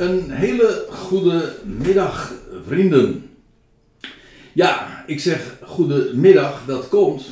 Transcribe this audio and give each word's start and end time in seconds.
Een 0.00 0.30
hele 0.30 0.86
goede 0.90 1.52
middag, 1.64 2.32
vrienden. 2.66 3.30
Ja, 4.52 5.04
ik 5.06 5.20
zeg 5.20 5.58
goede 5.62 6.10
middag, 6.14 6.64
dat 6.66 6.88
komt. 6.88 7.24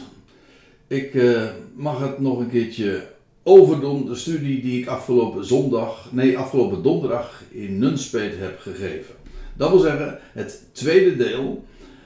Ik 0.87 1.15
uh, 1.15 1.43
mag 1.75 2.01
het 2.01 2.19
nog 2.19 2.39
een 2.39 2.51
keertje 2.51 3.07
overdoen. 3.43 4.07
De 4.07 4.15
studie 4.15 4.63
die 4.63 4.81
ik 4.81 4.87
afgelopen 4.87 5.45
zondag, 5.45 6.13
nee, 6.13 6.39
afgelopen 6.39 6.83
donderdag 6.83 7.43
in 7.51 7.79
Nunspeet 7.79 8.39
heb 8.39 8.61
gegeven. 8.61 9.15
Dat 9.57 9.71
wil 9.71 9.79
zeggen, 9.79 10.19
het 10.33 10.65
tweede 10.73 11.17
deel 11.17 11.65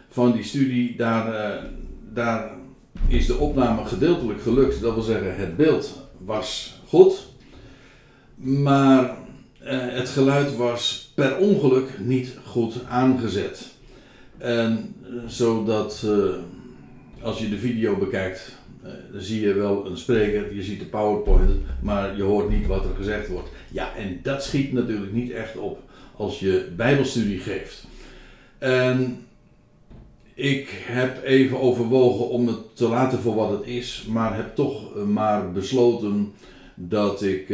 van 0.09 0.33
die 0.33 0.45
studie, 0.45 0.97
daar, 0.97 1.55
uh, 1.55 1.65
daar 2.13 2.51
is 3.09 3.27
de 3.27 3.37
opname 3.37 3.85
gedeeltelijk 3.85 4.43
gelukt. 4.43 4.81
Dat 4.81 4.95
wil 4.95 5.03
zeggen, 5.03 5.37
het 5.37 5.57
beeld 5.57 6.09
was 6.19 6.81
goed. 6.87 7.27
Maar 8.37 9.21
het 9.71 10.09
geluid 10.09 10.57
was 10.57 11.13
per 11.15 11.37
ongeluk 11.37 11.99
niet 11.99 12.39
goed 12.45 12.75
aangezet. 12.89 13.71
En 14.39 14.95
uh, 15.11 15.23
zodat 15.27 16.03
uh, 16.07 16.35
als 17.21 17.39
je 17.39 17.49
de 17.49 17.59
video 17.59 17.97
bekijkt, 17.97 18.61
dan 19.13 19.21
zie 19.21 19.41
je 19.41 19.53
wel 19.53 19.87
een 19.87 19.97
spreker, 19.97 20.55
je 20.55 20.63
ziet 20.63 20.81
de 20.81 20.87
PowerPoint, 20.87 21.51
maar 21.81 22.17
je 22.17 22.23
hoort 22.23 22.51
niet 22.51 22.67
wat 22.67 22.85
er 22.85 22.95
gezegd 22.97 23.29
wordt. 23.29 23.49
Ja, 23.71 23.97
en 23.97 24.21
dat 24.23 24.45
schiet 24.45 24.73
natuurlijk 24.73 25.13
niet 25.13 25.31
echt 25.31 25.57
op 25.57 25.81
als 26.17 26.41
je 26.41 26.69
Bijbelstudie 26.77 27.39
geeft. 27.39 27.87
En 28.59 29.27
ik 30.35 30.69
heb 30.85 31.25
even 31.25 31.61
overwogen 31.61 32.29
om 32.29 32.47
het 32.47 32.77
te 32.77 32.89
laten 32.89 33.19
voor 33.19 33.35
wat 33.35 33.51
het 33.51 33.67
is, 33.67 34.07
maar 34.09 34.37
heb 34.37 34.55
toch 34.55 35.05
maar 35.07 35.53
besloten 35.53 36.33
dat 36.75 37.23
ik 37.23 37.49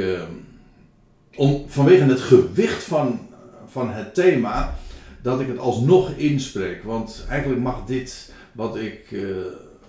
om, 1.39 1.65
vanwege 1.67 2.05
het 2.05 2.21
gewicht 2.21 2.83
van, 2.83 3.21
van 3.67 3.91
het 3.91 4.15
thema, 4.15 4.75
dat 5.23 5.41
ik 5.41 5.47
het 5.47 5.59
alsnog 5.59 6.11
inspreek. 6.17 6.85
Want 6.85 7.25
eigenlijk 7.29 7.63
mag 7.63 7.85
dit, 7.87 8.33
wat 8.53 8.77
ik 8.77 9.11
uh, 9.11 9.37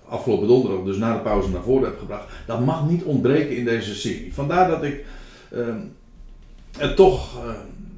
afgelopen 0.07 0.47
donderdag, 0.47 0.85
dus 0.85 0.97
na 0.97 1.13
de 1.13 1.19
pauze 1.19 1.49
naar 1.49 1.63
voren 1.63 1.83
heb 1.83 1.99
gebracht, 1.99 2.33
dat 2.45 2.65
mag 2.65 2.89
niet 2.89 3.03
ontbreken 3.03 3.57
in 3.57 3.65
deze 3.65 3.95
serie. 3.95 4.33
Vandaar 4.33 4.67
dat 4.67 4.83
ik 4.83 5.05
uh, 5.53 5.67
het 6.77 6.95
toch 6.95 7.45
uh, 7.45 7.51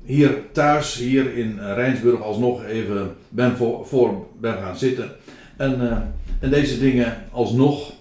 hier 0.03 0.37
thuis, 0.51 0.95
hier 0.95 1.37
in 1.37 1.59
Rijnsburg, 1.59 2.21
alsnog 2.21 2.65
even 2.65 3.15
ben 3.29 3.57
voor, 3.57 3.87
voor 3.87 4.27
ben 4.39 4.57
gaan 4.57 4.77
zitten. 4.77 5.11
En, 5.57 6.13
en 6.39 6.49
deze 6.49 6.79
dingen 6.79 7.23
alsnog 7.31 7.91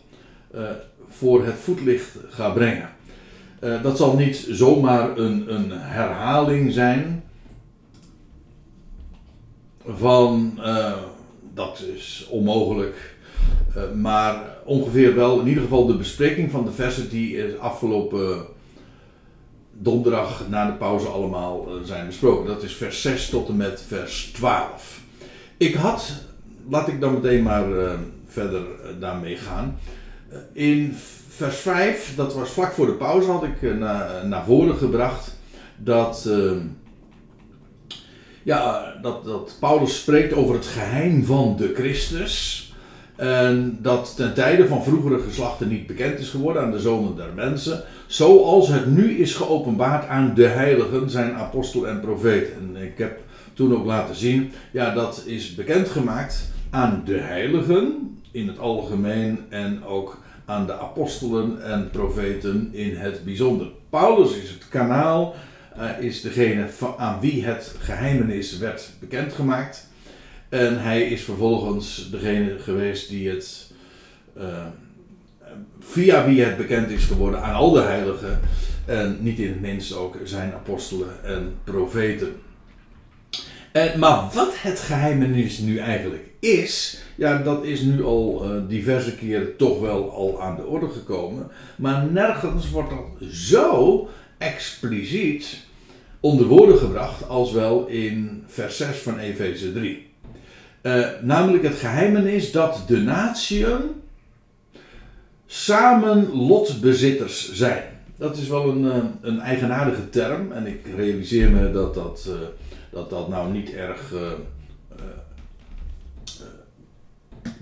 voor 1.08 1.44
het 1.44 1.54
voetlicht 1.54 2.16
ga 2.28 2.50
brengen. 2.50 2.88
Uh, 3.60 3.82
dat 3.82 3.96
zal 3.96 4.16
niet 4.16 4.46
zomaar 4.50 5.18
een, 5.18 5.54
een 5.54 5.70
herhaling 5.70 6.72
zijn 6.72 7.22
van, 9.86 10.52
uh, 10.58 10.92
dat 11.54 11.82
is 11.96 12.26
onmogelijk, 12.30 13.16
uh, 13.76 13.82
maar 13.94 14.56
ongeveer 14.64 15.14
wel 15.14 15.40
in 15.40 15.46
ieder 15.46 15.62
geval 15.62 15.86
de 15.86 15.96
bespreking 15.96 16.50
van 16.50 16.64
de 16.64 16.72
versen 16.72 17.10
die 17.10 17.54
afgelopen 17.54 18.46
donderdag 19.72 20.48
na 20.48 20.66
de 20.66 20.76
pauze 20.76 21.06
allemaal 21.06 21.68
zijn 21.84 22.06
besproken. 22.06 22.46
Dat 22.46 22.62
is 22.62 22.74
vers 22.74 23.02
6 23.02 23.28
tot 23.28 23.48
en 23.48 23.56
met 23.56 23.84
vers 23.88 24.30
12. 24.32 25.00
Ik 25.56 25.74
had, 25.74 26.12
laat 26.68 26.88
ik 26.88 27.00
dan 27.00 27.12
meteen 27.12 27.42
maar 27.42 27.64
verder 28.26 28.62
daarmee 28.98 29.36
gaan, 29.36 29.78
in 30.52 30.96
vers 31.36 31.56
5, 31.56 32.12
dat 32.16 32.34
was 32.34 32.50
vlak 32.50 32.72
voor 32.72 32.86
de 32.86 32.92
pauze, 32.92 33.30
had 33.30 33.42
ik 33.42 33.78
naar, 33.78 34.26
naar 34.26 34.44
voren 34.44 34.76
gebracht 34.76 35.38
dat, 35.76 36.24
uh, 36.28 36.52
ja, 38.42 38.94
dat, 39.02 39.24
dat 39.24 39.56
Paulus 39.60 40.00
spreekt 40.00 40.32
over 40.32 40.54
het 40.54 40.66
geheim 40.66 41.24
van 41.24 41.56
de 41.56 41.72
Christus. 41.74 42.64
En 43.16 43.78
dat 43.82 44.16
ten 44.16 44.34
tijde 44.34 44.68
van 44.68 44.84
vroegere 44.84 45.18
geslachten 45.18 45.68
niet 45.68 45.86
bekend 45.86 46.18
is 46.18 46.28
geworden 46.28 46.62
aan 46.62 46.70
de 46.70 46.80
zonen 46.80 47.16
der 47.16 47.32
mensen. 47.34 47.82
Zoals 48.06 48.68
het 48.68 48.86
nu 48.86 49.18
is 49.18 49.34
geopenbaard 49.34 50.06
aan 50.06 50.34
de 50.34 50.46
heiligen, 50.46 51.10
zijn 51.10 51.34
apostel 51.34 51.88
en 51.88 52.00
profeet. 52.00 52.52
En 52.52 52.82
ik 52.82 52.98
heb 52.98 53.18
toen 53.54 53.74
ook 53.74 53.84
laten 53.84 54.14
zien, 54.14 54.52
ja, 54.70 54.94
dat 54.94 55.22
is 55.26 55.54
bekendgemaakt 55.54 56.50
aan 56.70 57.02
de 57.04 57.18
heiligen 57.18 58.16
in 58.30 58.46
het 58.46 58.58
algemeen 58.58 59.38
en 59.48 59.84
ook 59.84 60.18
aan 60.50 60.66
de 60.66 60.78
apostelen 60.78 61.64
en 61.64 61.90
profeten 61.90 62.68
in 62.72 62.96
het 62.96 63.24
bijzonder. 63.24 63.66
Paulus 63.90 64.36
is 64.36 64.50
het 64.50 64.68
kanaal, 64.68 65.34
uh, 65.78 66.00
is 66.00 66.20
degene 66.20 66.68
aan 66.96 67.20
wie 67.20 67.44
het 67.44 67.74
geheimenis 67.78 68.58
werd 68.58 68.90
bekendgemaakt. 69.00 69.88
En 70.48 70.82
hij 70.82 71.02
is 71.02 71.22
vervolgens 71.22 72.10
degene 72.10 72.58
geweest 72.58 73.08
die 73.08 73.28
het, 73.28 73.72
uh, 74.38 74.44
via 75.80 76.26
wie 76.26 76.42
het 76.42 76.56
bekend 76.56 76.90
is 76.90 77.04
geworden 77.04 77.42
aan 77.42 77.54
al 77.54 77.70
de 77.70 77.80
heiligen. 77.80 78.40
En 78.86 79.16
niet 79.20 79.38
in 79.38 79.48
het 79.48 79.60
minst 79.60 79.94
ook 79.94 80.16
zijn 80.24 80.52
apostelen 80.52 81.24
en 81.24 81.54
profeten. 81.64 82.36
En, 83.72 83.98
maar 83.98 84.30
wat 84.32 84.52
het 84.62 84.80
geheimenis 84.80 85.58
nu 85.58 85.78
eigenlijk 85.78 86.29
is, 86.40 87.02
ja, 87.14 87.38
dat 87.38 87.64
is 87.64 87.80
nu 87.80 88.04
al 88.04 88.42
uh, 88.44 88.62
diverse 88.68 89.16
keren 89.16 89.56
toch 89.56 89.80
wel 89.80 90.10
al 90.12 90.42
aan 90.42 90.56
de 90.56 90.66
orde 90.66 90.88
gekomen. 90.88 91.50
Maar 91.76 92.06
nergens 92.06 92.70
wordt 92.70 92.90
dat 92.90 93.28
zo 93.30 94.08
expliciet 94.38 95.58
onder 96.20 96.46
woorden 96.46 96.78
gebracht 96.78 97.28
als 97.28 97.52
wel 97.52 97.86
in 97.86 98.44
vers 98.46 98.76
6 98.76 98.96
van 98.96 99.18
Efeze 99.18 99.72
3. 99.72 100.08
Uh, 100.82 101.06
namelijk 101.22 101.62
het 101.62 101.74
geheimenis 101.74 102.52
dat 102.52 102.82
de 102.86 102.96
natieën 102.96 103.80
samen 105.46 106.32
lotbezitters 106.32 107.52
zijn. 107.52 107.82
Dat 108.16 108.36
is 108.36 108.48
wel 108.48 108.68
een, 108.68 108.84
uh, 108.84 108.96
een 109.20 109.40
eigenaardige 109.40 110.08
term 110.10 110.52
en 110.52 110.66
ik 110.66 110.80
realiseer 110.96 111.50
me 111.50 111.72
dat 111.72 111.94
dat, 111.94 112.28
dat, 112.90 113.10
dat 113.10 113.28
nou 113.28 113.52
niet 113.52 113.72
erg 113.72 114.12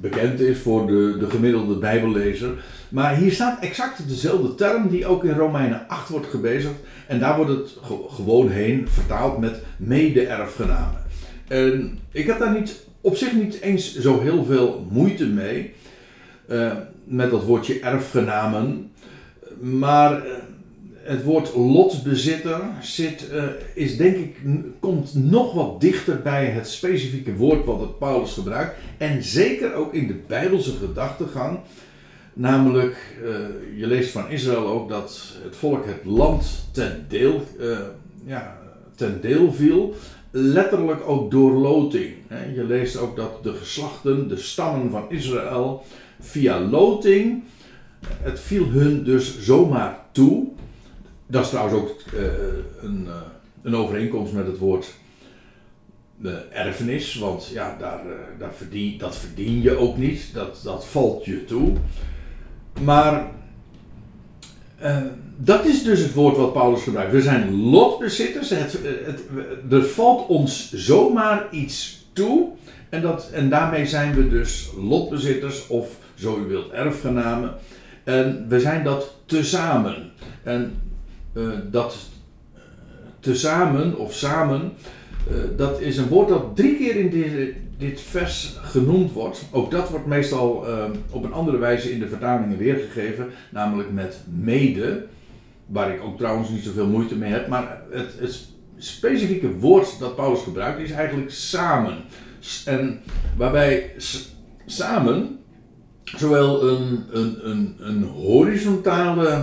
bekend 0.00 0.40
is 0.40 0.58
voor 0.58 0.86
de, 0.86 1.16
de 1.18 1.30
gemiddelde 1.30 1.78
Bijbellezer. 1.78 2.50
Maar 2.88 3.16
hier 3.16 3.32
staat 3.32 3.62
exact 3.62 4.08
dezelfde 4.08 4.54
term 4.54 4.88
die 4.88 5.06
ook 5.06 5.24
in 5.24 5.34
Romeinen 5.34 5.88
8 5.88 6.08
wordt 6.08 6.26
gebezigd. 6.26 6.74
En 7.06 7.20
daar 7.20 7.36
wordt 7.36 7.50
het 7.50 7.76
gewoon 8.08 8.50
heen 8.50 8.88
vertaald 8.88 9.38
met 9.38 9.62
mede-erfgenamen. 9.76 11.02
En 11.48 11.98
ik 12.12 12.26
heb 12.26 12.38
daar 12.38 12.52
niet, 12.52 12.86
op 13.00 13.16
zich 13.16 13.32
niet 13.32 13.60
eens 13.60 13.98
zo 13.98 14.20
heel 14.20 14.44
veel 14.44 14.86
moeite 14.90 15.26
mee. 15.26 15.74
Uh, 16.50 16.72
met 17.04 17.30
dat 17.30 17.44
woordje 17.44 17.80
erfgenamen. 17.80 18.90
Maar 19.60 20.22
het 21.08 21.22
woord 21.22 21.54
lotbezitter 21.54 22.60
zit, 22.80 23.28
uh, 23.32 23.42
is 23.74 23.96
denk 23.96 24.16
ik, 24.16 24.36
komt 24.80 25.14
nog 25.14 25.54
wat 25.54 25.80
dichter 25.80 26.20
bij 26.22 26.46
het 26.46 26.68
specifieke 26.68 27.34
woord 27.34 27.64
wat 27.64 27.80
het 27.80 27.98
Paulus 27.98 28.32
gebruikt. 28.32 28.76
En 28.98 29.22
zeker 29.22 29.74
ook 29.74 29.94
in 29.94 30.06
de 30.06 30.20
Bijbelse 30.26 30.72
gedachtegang. 30.72 31.58
Namelijk, 32.32 32.96
uh, 33.22 33.28
je 33.78 33.86
leest 33.86 34.10
van 34.10 34.30
Israël 34.30 34.66
ook 34.66 34.88
dat 34.88 35.22
het 35.42 35.56
volk 35.56 35.86
het 35.86 36.04
land 36.04 36.68
ten 36.72 37.04
deel, 37.08 37.44
uh, 37.60 37.78
ja, 38.24 38.58
ten 38.94 39.20
deel 39.20 39.52
viel. 39.52 39.94
Letterlijk 40.30 41.08
ook 41.08 41.30
door 41.30 41.52
loting. 41.52 42.14
Je 42.54 42.64
leest 42.64 42.96
ook 42.96 43.16
dat 43.16 43.42
de 43.42 43.52
geslachten, 43.52 44.28
de 44.28 44.36
stammen 44.36 44.90
van 44.90 45.04
Israël, 45.08 45.84
via 46.20 46.60
loting, 46.60 47.42
het 48.06 48.40
viel 48.40 48.66
hun 48.66 49.04
dus 49.04 49.40
zomaar 49.40 49.98
toe 50.12 50.56
dat 51.28 51.44
is 51.44 51.50
trouwens 51.50 51.76
ook 51.80 51.94
uh, 52.14 52.22
een, 52.80 53.04
uh, 53.06 53.14
een 53.62 53.76
overeenkomst 53.76 54.32
met 54.32 54.46
het 54.46 54.58
woord 54.58 54.94
uh, 56.22 56.32
erfenis. 56.52 57.14
Want 57.14 57.46
ja, 57.46 57.76
daar, 57.78 58.00
daar 58.38 58.52
verdien, 58.54 58.98
dat 58.98 59.16
verdien 59.16 59.62
je 59.62 59.76
ook 59.76 59.96
niet. 59.96 60.34
Dat, 60.34 60.60
dat 60.64 60.86
valt 60.86 61.24
je 61.24 61.44
toe. 61.44 61.72
Maar 62.82 63.30
dat 65.36 65.64
is 65.64 65.82
dus 65.82 66.00
het 66.00 66.14
woord 66.14 66.36
wat 66.36 66.52
Paulus 66.52 66.82
gebruikt. 66.82 67.12
We 67.12 67.22
zijn 67.22 67.54
lotbezitters. 67.54 68.50
Het, 68.50 68.78
het, 69.04 69.22
er 69.70 69.84
valt 69.84 70.28
ons 70.28 70.72
zomaar 70.72 71.46
iets 71.50 72.06
toe. 72.12 72.48
En, 72.88 73.02
dat, 73.02 73.30
en 73.32 73.48
daarmee 73.48 73.86
zijn 73.86 74.14
we 74.14 74.28
dus 74.28 74.70
lotbezitters, 74.76 75.66
of 75.66 75.96
zo 76.14 76.38
u 76.38 76.48
wilt, 76.48 76.70
erfgenamen. 76.70 77.54
En 78.04 78.46
we 78.48 78.60
zijn 78.60 78.84
dat 78.84 79.14
tezamen. 79.26 80.10
En 80.42 80.87
dat 81.70 81.96
uh, 82.54 82.60
tezamen 83.20 83.98
of 83.98 84.14
samen, 84.14 84.72
uh, 85.30 85.36
dat 85.56 85.80
is 85.80 85.96
een 85.96 86.08
woord 86.08 86.28
dat 86.28 86.56
drie 86.56 86.76
keer 86.76 86.96
in 86.96 87.10
dit, 87.10 87.54
dit 87.78 88.00
vers 88.00 88.56
genoemd 88.62 89.12
wordt. 89.12 89.44
Ook 89.50 89.70
dat 89.70 89.90
wordt 89.90 90.06
meestal 90.06 90.66
op 91.10 91.24
een 91.24 91.32
andere 91.32 91.58
wijze 91.58 91.92
in 91.92 91.98
de 91.98 92.08
vertalingen 92.08 92.58
weergegeven, 92.58 93.28
namelijk 93.50 93.92
met 93.92 94.20
mede. 94.24 95.06
Waar 95.66 95.94
ik 95.94 96.02
ook 96.02 96.18
trouwens 96.18 96.48
niet 96.48 96.64
zoveel 96.64 96.86
moeite 96.86 97.16
mee 97.16 97.32
heb, 97.32 97.48
maar 97.48 97.82
het, 97.90 98.48
specifieke 98.78 99.58
woord 99.58 99.98
dat 99.98 100.16
Paulus 100.16 100.42
gebruikt 100.42 100.80
is 100.80 100.90
eigenlijk 100.90 101.30
samen. 101.30 101.96
En 102.64 103.00
waarbij 103.36 103.94
samen 104.66 105.38
zowel 106.04 106.68
een, 106.68 107.04
een, 107.10 107.48
een, 107.50 107.76
een 107.78 108.02
horizontale 108.02 109.28
eh, 109.28 109.40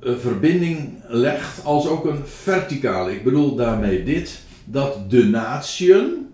verbinding 0.00 1.02
legt 1.08 1.64
als 1.64 1.88
ook 1.88 2.04
een 2.04 2.26
verticale. 2.26 3.12
Ik 3.12 3.24
bedoel 3.24 3.54
daarmee 3.54 4.04
dit, 4.04 4.40
dat 4.64 5.10
de 5.10 5.24
natieën, 5.24 6.26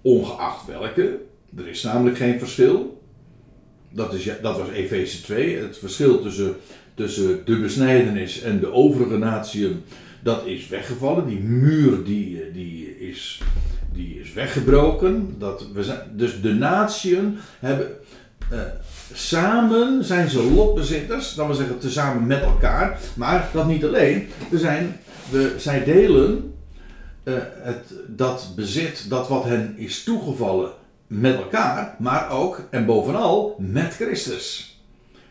ongeacht 0.00 0.66
welke, 0.66 1.20
er 1.56 1.68
is 1.68 1.82
namelijk 1.82 2.16
geen 2.16 2.38
verschil. 2.38 3.02
Dat, 3.90 4.14
is, 4.14 4.30
dat 4.42 4.58
was 4.58 4.68
Efeze 4.68 5.22
2. 5.22 5.56
Het 5.56 5.78
verschil 5.78 6.22
tussen, 6.22 6.56
tussen 6.94 7.44
de 7.44 7.60
besnijdenis 7.60 8.40
en 8.40 8.60
de 8.60 8.72
overige 8.72 9.18
natieën, 9.18 9.82
dat 10.22 10.46
is 10.46 10.68
weggevallen. 10.68 11.26
Die 11.26 11.40
muur 11.40 12.04
die, 12.04 12.52
die, 12.52 12.98
is, 12.98 13.42
die 13.92 14.20
is 14.20 14.32
weggebroken. 14.32 15.34
Dat 15.38 15.66
we 15.72 15.84
zijn, 15.84 16.00
dus 16.12 16.40
de 16.40 16.54
natieën 16.54 17.38
hebben. 17.58 17.90
Uh, 18.52 18.60
samen 19.14 20.04
zijn 20.04 20.30
ze 20.30 20.42
lotbezitters, 20.42 21.34
dat 21.34 21.46
wil 21.46 21.54
zeggen 21.54 21.78
tezamen 21.78 22.26
met 22.26 22.42
elkaar. 22.42 22.98
Maar 23.14 23.48
dat 23.52 23.66
niet 23.66 23.84
alleen. 23.84 24.28
We 24.50 24.58
zijn, 24.58 24.96
we, 25.30 25.54
zij 25.58 25.84
delen 25.84 26.54
uh, 27.24 27.34
het, 27.62 27.92
dat 28.06 28.52
bezit, 28.56 29.10
dat 29.10 29.28
wat 29.28 29.44
hen 29.44 29.74
is 29.76 30.04
toegevallen 30.04 30.70
met 31.06 31.36
elkaar, 31.36 31.96
maar 31.98 32.30
ook 32.30 32.66
en 32.70 32.86
bovenal 32.86 33.56
met 33.58 33.94
Christus. 33.94 34.76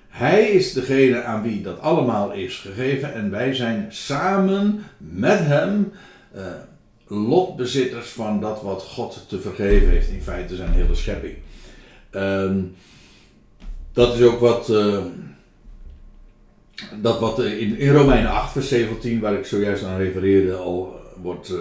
Hij 0.08 0.50
is 0.50 0.74
degene 0.74 1.24
aan 1.24 1.42
wie 1.42 1.62
dat 1.62 1.80
allemaal 1.80 2.32
is 2.32 2.58
gegeven 2.58 3.14
en 3.14 3.32
wij 3.32 3.54
zijn 3.54 3.86
samen 3.90 4.84
met 4.98 5.40
hem 5.40 5.92
uh, 6.36 6.42
lotbezitters 7.08 8.10
van 8.10 8.42
dat 8.42 8.62
wat 8.62 8.84
God 8.84 9.26
te 9.28 9.40
vergeven 9.40 9.90
heeft. 9.90 10.10
In 10.10 10.22
feite 10.22 10.56
zijn 10.56 10.72
hele 10.72 10.96
schepping. 10.96 11.36
Uh, 12.12 12.52
dat 13.94 14.14
is 14.14 14.22
ook 14.22 14.40
wat, 14.40 14.70
uh, 14.70 14.98
dat 17.02 17.20
wat 17.20 17.40
in, 17.40 17.78
in 17.78 17.94
Romeinen 17.94 18.32
8 18.32 18.52
vers 18.52 18.68
17, 18.68 19.20
waar 19.20 19.34
ik 19.34 19.46
zojuist 19.46 19.84
aan 19.84 19.98
refereerde, 19.98 20.56
al 20.56 21.00
wordt 21.22 21.54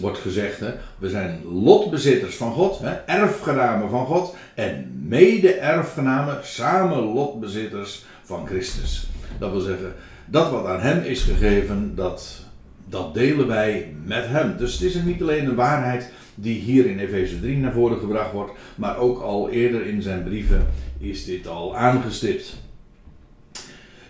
wordt 0.00 0.18
gezegd, 0.18 0.60
hè, 0.60 0.72
we 0.98 1.08
zijn 1.08 1.40
lotbezitters 1.44 2.36
van 2.36 2.52
God, 2.52 2.78
hè, 2.78 2.90
erfgenamen 2.90 3.90
van 3.90 4.06
God 4.06 4.34
en 4.54 5.04
mede-erfgenamen, 5.08 6.38
samen 6.42 6.98
lotbezitters 6.98 8.04
van 8.22 8.46
Christus. 8.46 9.06
Dat 9.38 9.50
wil 9.50 9.60
zeggen, 9.60 9.94
dat 10.26 10.50
wat 10.50 10.66
aan 10.66 10.80
Hem 10.80 11.02
is 11.02 11.22
gegeven, 11.22 11.94
dat, 11.94 12.40
dat 12.88 13.14
delen 13.14 13.46
wij 13.46 13.94
met 14.04 14.26
Hem. 14.26 14.56
Dus 14.56 14.72
het 14.72 14.82
is 14.82 14.94
niet 14.94 15.22
alleen 15.22 15.46
een 15.46 15.54
waarheid 15.54 16.10
die 16.34 16.60
hier 16.60 16.86
in 16.86 16.98
Efeze 16.98 17.40
3 17.40 17.56
naar 17.56 17.72
voren 17.72 17.98
gebracht 17.98 18.32
wordt, 18.32 18.52
maar 18.74 18.96
ook 18.98 19.20
al 19.20 19.50
eerder 19.50 19.86
in 19.86 20.02
zijn 20.02 20.24
brieven 20.24 20.66
is 20.98 21.24
dit 21.24 21.46
al 21.46 21.76
aangestipt. 21.76 22.56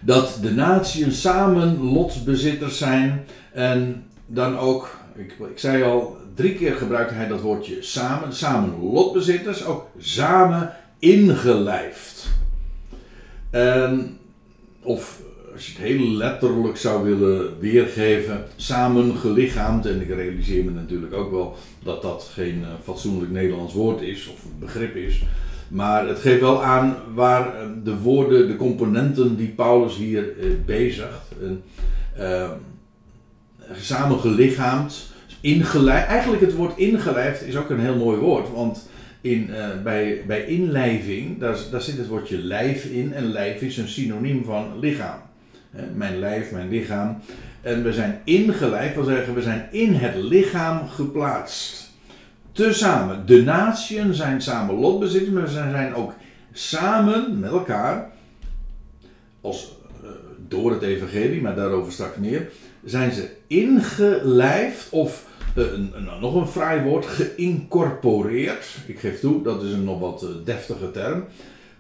Dat 0.01 0.39
de 0.43 0.51
naties 0.51 1.21
samen 1.21 1.83
lotbezitters 1.83 2.79
zijn 2.79 3.25
en 3.53 4.05
dan 4.27 4.59
ook 4.59 5.01
ik, 5.15 5.35
ik 5.51 5.59
zei 5.59 5.83
al, 5.83 6.17
drie 6.35 6.55
keer 6.55 6.75
gebruikte 6.75 7.15
hij 7.15 7.29
dat 7.29 7.41
woordje 7.41 7.83
samen. 7.83 8.33
Samen 8.33 8.93
lotbezitters, 8.93 9.65
ook 9.65 9.87
samen 9.99 10.73
ingelijfd. 10.99 12.29
En, 13.51 14.19
of 14.83 15.21
als 15.53 15.67
je 15.67 15.73
het 15.73 15.83
heel 15.83 16.11
letterlijk 16.11 16.77
zou 16.77 17.05
willen 17.05 17.59
weergeven, 17.61 18.45
samen 18.57 19.17
gelichaamd. 19.17 19.87
En 19.87 20.01
ik 20.01 20.09
realiseer 20.09 20.65
me 20.65 20.71
natuurlijk 20.71 21.15
ook 21.15 21.31
wel 21.31 21.57
dat 21.83 22.03
dat 22.03 22.31
geen 22.33 22.61
uh, 22.61 22.67
fatsoenlijk 22.83 23.31
Nederlands 23.31 23.75
woord 23.75 24.01
is 24.01 24.29
of 24.29 24.45
begrip 24.59 24.97
is. 24.97 25.23
Maar 25.69 26.09
het 26.09 26.19
geeft 26.19 26.41
wel 26.41 26.63
aan 26.63 26.97
waar 27.15 27.47
uh, 27.47 27.69
de 27.85 27.99
woorden, 27.99 28.49
de 28.49 28.57
componenten 28.57 29.37
die 29.37 29.49
Paulus 29.49 29.97
hier 29.97 30.37
uh, 30.37 30.51
bezigt. 30.67 31.33
Ehm, 32.17 32.51
samen 33.75 34.19
gelichaamd. 34.19 35.11
Ingelijfd, 35.41 36.07
eigenlijk 36.07 36.43
het 36.43 36.55
woord 36.55 36.77
ingelijfd 36.77 37.47
is 37.47 37.57
ook 37.57 37.71
een 37.71 37.81
heel 37.81 37.97
mooi 37.97 38.19
woord, 38.19 38.53
want 38.53 38.89
in, 39.21 39.49
uh, 39.51 39.83
bij, 39.83 40.23
bij 40.27 40.45
inlijving, 40.45 41.41
daar, 41.41 41.57
daar 41.71 41.81
zit 41.81 41.97
het 41.97 42.07
woordje 42.09 42.39
lijf 42.39 42.85
in 42.85 43.13
en 43.13 43.25
lijf 43.25 43.61
is 43.61 43.77
een 43.77 43.89
synoniem 43.89 44.45
van 44.45 44.79
lichaam. 44.79 45.19
Mijn 45.95 46.19
lijf, 46.19 46.51
mijn 46.51 46.69
lichaam. 46.69 47.19
En 47.61 47.83
we 47.83 47.93
zijn 47.93 48.21
ingelijfd, 48.25 48.95
wil 48.95 49.05
zeggen 49.05 49.35
we 49.35 49.43
zijn 49.43 49.69
in 49.71 49.95
het 49.95 50.15
lichaam 50.15 50.89
geplaatst. 50.89 51.91
Tezamen. 52.53 53.27
De 53.27 53.43
natieën 53.43 54.15
zijn 54.15 54.43
samen 54.43 54.75
lotbezitters, 54.75 55.33
maar 55.33 55.47
ze 55.47 55.55
zijn 55.55 55.95
ook 55.95 56.13
samen 56.53 57.39
met 57.41 57.51
elkaar, 57.51 58.11
als, 59.41 59.77
uh, 60.03 60.09
door 60.49 60.71
het 60.71 60.83
evangelie, 60.83 61.43
maar 61.43 61.55
daarover 61.55 61.93
straks 61.93 62.17
meer, 62.17 62.51
zijn 62.85 63.13
ze 63.13 63.31
ingelijfd 63.47 64.91
of 64.91 65.27
uh, 65.57 65.73
een, 65.73 65.93
nog 66.21 66.35
een 66.35 66.47
fraai 66.47 66.83
woord, 66.83 67.07
geïncorporeerd. 67.07 68.67
Ik 68.87 68.99
geef 68.99 69.21
toe, 69.21 69.43
dat 69.43 69.63
is 69.63 69.73
een 69.73 69.85
nog 69.85 70.01
wat 70.01 70.23
uh, 70.23 70.29
deftige 70.45 70.91
term. 70.91 71.25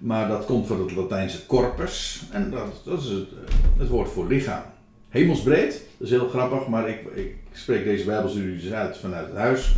Maar 0.02 0.28
dat 0.28 0.44
komt 0.44 0.66
van 0.66 0.80
het 0.80 0.96
Latijnse 0.96 1.46
corpus. 1.46 2.22
En 2.30 2.50
dat, 2.50 2.82
dat 2.84 3.00
is 3.00 3.08
het, 3.08 3.18
uh, 3.18 3.78
het, 3.78 3.88
woord 3.88 4.10
voor 4.10 4.26
lichaam. 4.26 4.62
Hemelsbreed, 5.08 5.72
dat 5.98 6.06
is 6.06 6.10
heel 6.10 6.28
grappig, 6.28 6.68
maar 6.68 6.88
ik, 6.88 7.00
ik 7.14 7.36
spreek 7.52 7.84
deze 7.84 8.04
Bijbelstudies 8.04 8.72
uit 8.72 8.96
vanuit 8.96 9.26
het 9.26 9.36
huis. 9.36 9.74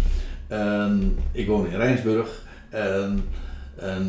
En 0.48 1.16
ik 1.32 1.46
woon 1.46 1.66
in 1.66 1.76
Rijnsburg. 1.76 2.42
En, 2.68 3.24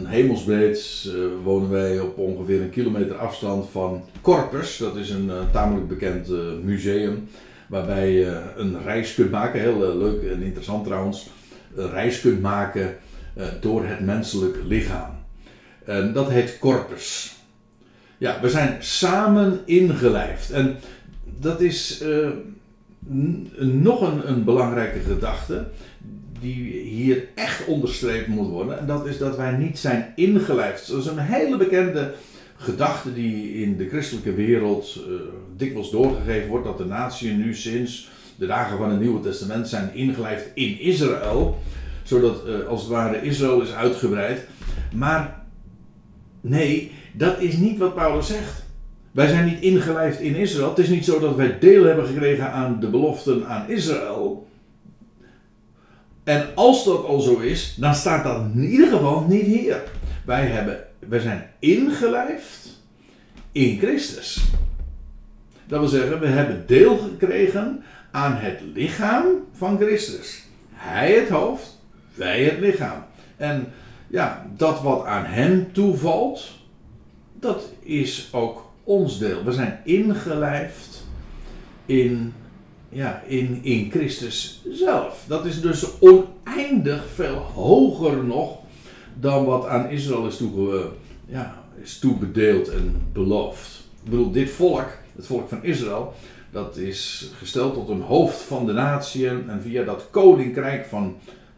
hemelsbreed 0.06 1.12
wonen 1.44 1.69
wij 1.69 2.00
op 2.00 2.18
ongeveer 2.18 2.61
een 2.61 2.69
kilometer 2.69 3.15
afstand 3.18 3.69
van 3.69 4.03
Corpus. 4.21 4.77
Dat 4.77 4.95
is 4.95 5.09
een 5.09 5.31
tamelijk 5.51 5.88
bekend 5.88 6.27
museum 6.63 7.27
waarbij 7.68 8.11
je 8.11 8.41
een 8.56 8.83
reis 8.83 9.13
kunt 9.13 9.31
maken, 9.31 9.59
heel 9.59 9.89
eh, 9.89 9.95
leuk 9.95 10.23
en 10.23 10.41
interessant 10.41 10.85
trouwens, 10.85 11.29
een 11.75 11.89
reis 11.89 12.21
kunt 12.21 12.41
maken 12.41 12.95
eh, 13.33 13.47
door 13.61 13.85
het 13.85 14.00
menselijk 14.00 14.57
lichaam. 14.65 15.14
En 15.85 16.13
dat 16.13 16.29
heet 16.29 16.59
corpus. 16.59 17.35
Ja, 18.17 18.39
we 18.41 18.49
zijn 18.49 18.77
samen 18.79 19.59
ingelijfd. 19.65 20.51
En 20.51 20.77
dat 21.39 21.61
is 21.61 22.01
uh, 22.01 22.29
nog 23.57 24.01
een, 24.01 24.29
een 24.29 24.43
belangrijke 24.43 24.99
gedachte 24.99 25.68
die 26.39 26.71
hier 26.81 27.27
echt 27.35 27.65
onderstreept 27.65 28.27
moet 28.27 28.49
worden. 28.49 28.80
En 28.80 28.85
dat 28.85 29.06
is 29.07 29.18
dat 29.18 29.37
wij 29.37 29.51
niet 29.51 29.80
zijn 29.80 30.13
ingelijfd. 30.15 30.87
Dat 30.87 30.99
is 30.99 31.06
een 31.06 31.18
hele 31.18 31.57
bekende 31.57 32.13
gedachte 32.57 33.13
die 33.13 33.54
in 33.54 33.77
de 33.77 33.89
christelijke 33.89 34.33
wereld 34.33 34.95
uh, 34.95 35.15
dikwijls 35.57 35.92
doorgegeven 35.92 36.49
wordt, 36.49 36.65
dat 36.65 36.77
de 36.77 36.85
natie 36.85 37.31
nu 37.31 37.56
sinds 37.56 38.09
de 38.35 38.45
dagen 38.45 38.77
van 38.77 38.89
het 38.89 38.99
Nieuwe 38.99 39.19
Testament 39.19 39.68
zijn 39.68 39.94
ingelijfd 39.94 40.45
in 40.54 40.80
Israël, 40.80 41.61
zodat 42.04 42.65
als 42.68 42.81
het 42.81 42.92
ware 42.92 43.21
Israël 43.21 43.61
is 43.61 43.73
uitgebreid. 43.73 44.39
Maar 44.94 45.44
nee, 46.49 46.92
dat 47.14 47.40
is 47.40 47.57
niet 47.57 47.78
wat 47.78 47.95
Paulus 47.95 48.28
zegt. 48.28 48.64
Wij 49.11 49.28
zijn 49.28 49.45
niet 49.45 49.61
ingelijfd 49.61 50.19
in 50.19 50.35
Israël. 50.35 50.69
Het 50.69 50.78
is 50.78 50.90
niet 50.90 51.06
zo 51.06 51.19
dat 51.19 51.35
wij 51.35 51.59
deel 51.59 51.83
hebben 51.83 52.06
gekregen 52.06 52.52
aan 52.52 52.80
de 52.80 52.87
beloften 52.87 53.47
aan 53.47 53.69
Israël. 53.69 54.47
En 56.23 56.47
als 56.56 56.85
dat 56.85 57.06
al 57.06 57.19
zo 57.19 57.40
is, 57.40 57.75
dan 57.80 57.95
staat 57.95 58.23
dat 58.23 58.42
in 58.54 58.64
ieder 58.64 58.87
geval 58.87 59.25
niet 59.28 59.45
hier. 59.45 59.83
Wij 60.25 60.45
hebben 60.45 60.83
we 61.07 61.19
zijn 61.19 61.49
ingelijfd 61.59 62.81
in 63.52 63.78
Christus. 63.78 64.44
Dat 65.68 65.80
wil 65.80 65.87
zeggen, 65.87 66.19
we 66.19 66.28
hebben 66.28 66.64
deel 66.68 66.97
gekregen 66.97 67.83
aan 68.11 68.35
het 68.35 68.59
lichaam 68.73 69.25
van 69.54 69.78
Christus. 69.78 70.44
Hij 70.71 71.11
het 71.11 71.30
hoofd, 71.30 71.81
wij 72.14 72.44
het 72.44 72.59
lichaam. 72.59 73.04
En 73.37 73.68
ja, 74.16 74.45
dat 74.57 74.81
wat 74.81 75.06
aan 75.06 75.26
hem 75.26 75.74
toevalt, 75.74 76.52
dat 77.40 77.69
is 77.80 78.30
ook 78.31 78.72
ons 78.84 79.19
deel. 79.19 79.44
We 79.44 79.52
zijn 79.52 79.80
ingelijfd 79.84 81.06
in, 81.86 82.34
ja, 82.90 83.24
in, 83.28 83.60
in 83.64 83.92
Christus 83.92 84.62
zelf. 84.69 85.26
Dat 85.28 85.45
is 85.45 85.62
dus 85.62 85.86
oneindig 86.00 87.06
veel 87.14 87.36
hoger 87.36 88.24
nog 88.24 88.57
dan 89.19 89.45
wat 89.45 89.68
aan 89.68 89.90
Israël 89.90 90.28
is, 90.28 90.38
toege, 90.38 90.90
ja, 91.26 91.64
is 91.81 92.00
toebedeeld 92.00 92.69
en 92.69 93.02
beloofd. 93.14 93.84
Ik 94.04 94.10
bedoel, 94.10 94.31
dit 94.31 94.50
volk, 94.50 94.98
het 95.16 95.26
volk 95.26 95.50
van 95.50 95.64
Israël, 95.64 96.14
dat 96.52 96.78
is 96.78 97.31
gesteld 97.38 97.74
tot 97.74 97.90
een 97.90 98.02
hoofd 98.02 98.42
van 98.42 98.66
de 98.66 98.74
natieën. 98.74 99.50
En 99.50 99.62
via 99.62 99.84
dat 99.84 100.07
koninkrijk 100.12 100.86
van 100.86 101.16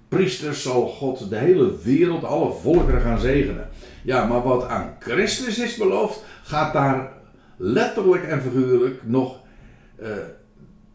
priesters 0.08 0.62
zal 0.62 0.88
God 0.88 1.30
de 1.30 1.36
hele 1.36 1.72
wereld, 1.84 2.24
alle 2.24 2.52
volkeren 2.52 3.02
gaan 3.02 3.20
zegenen. 3.20 3.70
Ja, 4.04 4.26
maar 4.26 4.44
wat 4.44 4.68
aan 4.68 4.96
Christus 5.00 5.60
is 5.60 5.76
beloofd, 5.76 6.24
gaat 6.44 6.74
daar 6.74 7.12
letterlijk 7.58 8.24
en 8.24 8.42
figuurlijk 8.42 9.02
nog 9.04 9.40
uh, 10.02 10.08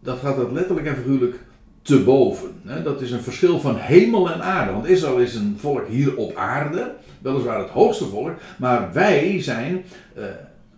dat 0.02 0.18
gaat 0.18 0.36
het 0.36 0.52
letterlijk 0.52 0.86
en 0.86 0.96
figuurlijk 0.96 1.36
te 1.82 2.02
boven. 2.02 2.50
Dat 2.84 3.00
is 3.00 3.10
een 3.10 3.22
verschil 3.22 3.60
van 3.60 3.76
hemel 3.76 4.30
en 4.30 4.42
aarde. 4.42 4.72
Want 4.72 4.86
Israël 4.86 5.18
is 5.18 5.34
een 5.34 5.56
volk 5.58 5.86
hier 5.88 6.16
op 6.16 6.36
aarde, 6.36 6.94
weliswaar 7.22 7.58
het 7.58 7.68
hoogste 7.68 8.04
volk, 8.04 8.34
maar 8.58 8.92
wij 8.92 9.42
zijn 9.42 9.84
uh, 10.18 10.24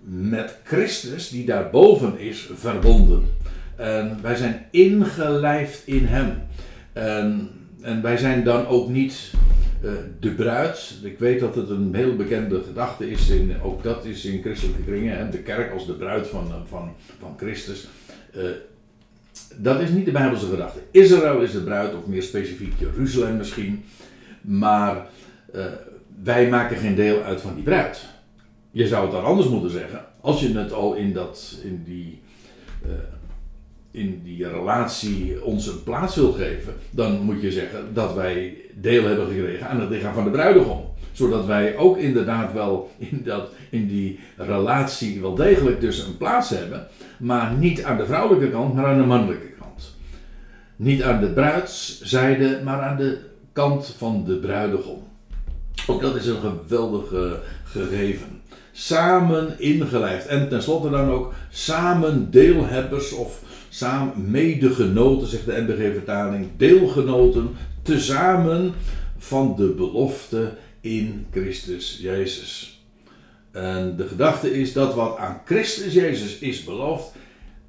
met 0.05 0.59
Christus, 0.65 1.29
die 1.29 1.47
daarboven 1.47 2.19
is, 2.19 2.51
verbonden. 2.55 3.25
En 3.77 4.19
wij 4.23 4.37
zijn 4.37 4.67
ingelijfd 4.71 5.83
in 5.87 6.07
Hem. 6.07 6.43
En, 6.93 7.51
en 7.85 8.03
wij 8.03 8.17
zijn 8.17 8.45
dan 8.45 8.67
ook 8.67 8.89
niet 8.89 9.31
uh, 9.83 9.91
de 10.21 10.31
bruid. 10.31 10.95
Ik 11.03 11.19
weet 11.19 11.41
dat 11.41 11.55
het 11.55 11.71
een 11.71 11.95
heel 11.95 12.17
bekende 12.17 12.63
gedachte 12.63 13.11
is, 13.11 13.29
in, 13.29 13.63
ook 13.63 13.83
dat 13.83 14.05
is 14.05 14.25
in 14.25 14.43
christelijke 14.43 14.83
kringen, 14.83 15.17
hè, 15.17 15.29
de 15.29 15.39
kerk 15.39 15.73
als 15.73 15.87
de 15.87 15.93
bruid 15.93 16.27
van, 16.27 16.53
van, 16.69 16.93
van 17.19 17.35
Christus. 17.37 17.89
Uh, 18.37 18.43
dat 19.57 19.81
is 19.81 19.91
niet 19.91 20.05
de 20.05 20.11
Bijbelse 20.11 20.47
gedachte. 20.47 20.79
Israël 20.91 21.41
is 21.41 21.53
de 21.53 21.63
bruid, 21.63 21.95
of 21.95 22.07
meer 22.07 22.23
specifiek 22.23 22.73
Jeruzalem 22.79 23.37
misschien. 23.37 23.85
Maar 24.41 25.07
wij 26.23 26.49
maken 26.49 26.77
geen 26.77 26.95
deel 26.95 27.23
uit 27.23 27.41
van 27.41 27.55
die 27.55 27.65
bruid. 27.65 28.05
Je 28.71 28.87
zou 28.87 29.03
het 29.03 29.13
dan 29.13 29.25
anders 29.25 29.49
moeten 29.49 29.71
zeggen. 29.71 30.05
Als 30.21 30.41
je 30.41 30.59
het 30.59 30.73
al 30.73 30.95
in, 30.95 31.13
dat, 31.13 31.59
in, 31.63 31.83
die, 31.85 32.23
in 33.95 34.21
die 34.25 34.49
relatie 34.49 35.45
ons 35.45 35.67
een 35.67 35.83
plaats 35.83 36.15
wil 36.15 36.33
geven, 36.33 36.75
dan 36.91 37.21
moet 37.21 37.41
je 37.41 37.53
zeggen 37.53 37.95
dat 37.95 38.15
wij 38.15 38.57
deel 38.73 39.05
hebben 39.05 39.27
gekregen 39.27 39.69
aan 39.69 39.81
het 39.81 39.91
lichaam 39.91 40.15
van 40.15 40.25
de 40.25 40.31
bruidegom. 40.31 40.85
Zodat 41.13 41.47
wij 41.47 41.77
ook 41.77 41.99
inderdaad 41.99 42.53
wel 42.53 42.91
in, 42.99 43.23
dat, 43.25 43.49
in 43.71 43.89
die 43.89 44.19
relatie 44.37 45.21
wel 45.21 45.35
degelijk 45.35 45.81
dus 45.81 45.99
een 45.99 46.17
plaats 46.17 46.51
hebben, 46.51 46.87
maar 47.19 47.53
niet 47.53 47.83
aan 47.85 47.97
de 47.97 48.07
vrouwelijke 48.07 48.51
kant, 48.51 48.75
maar 48.75 48.87
aan 48.87 48.99
de 48.99 49.07
mannelijke 49.07 49.51
kant. 49.59 49.95
Niet 50.77 51.03
aan 51.03 51.21
de 51.21 51.31
bruidszijde, 51.31 52.61
maar 52.65 52.81
aan 52.81 52.97
de 52.97 53.19
kant 53.53 53.95
van 53.99 54.25
de 54.27 54.37
bruidegom. 54.37 55.03
Ook 55.87 56.01
dat 56.01 56.17
is 56.17 56.27
een 56.27 56.41
geweldig 56.41 57.13
gegeven. 57.65 58.41
Samen 58.73 59.61
ingelijfd. 59.61 60.27
En 60.27 60.49
tenslotte 60.49 60.91
dan 60.91 61.11
ook 61.11 61.33
samen 61.51 62.31
deelhebbers 62.31 63.13
of 63.13 63.43
samen 63.75 64.31
medegenoten, 64.31 65.29
zegt 65.29 65.45
de 65.45 65.65
NBG-vertaling. 65.67 66.49
Deelgenoten, 66.57 67.57
tezamen 67.83 68.75
van 69.19 69.55
de 69.57 69.67
belofte 69.67 70.53
in 70.81 71.27
Christus 71.31 71.99
Jezus. 72.01 72.83
En 73.51 73.97
de 73.97 74.07
gedachte 74.07 74.61
is 74.61 74.73
dat 74.73 74.95
wat 74.95 75.17
aan 75.17 75.41
Christus 75.45 75.93
Jezus 75.93 76.39
is 76.39 76.65
beloofd, 76.65 77.13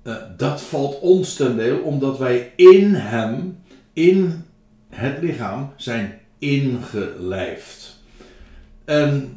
uh, 0.04 0.16
dat 0.38 0.62
valt 0.62 1.00
ons 1.00 1.36
ten 1.36 1.58
deel, 1.58 1.78
omdat 1.78 2.18
wij 2.18 2.52
in 2.56 2.94
Hem, 2.94 3.58
in 3.94 4.46
het 4.90 5.22
lichaam, 5.22 5.74
zijn 5.76 6.20
ingelijfd. 6.38 8.00
En 8.86 9.34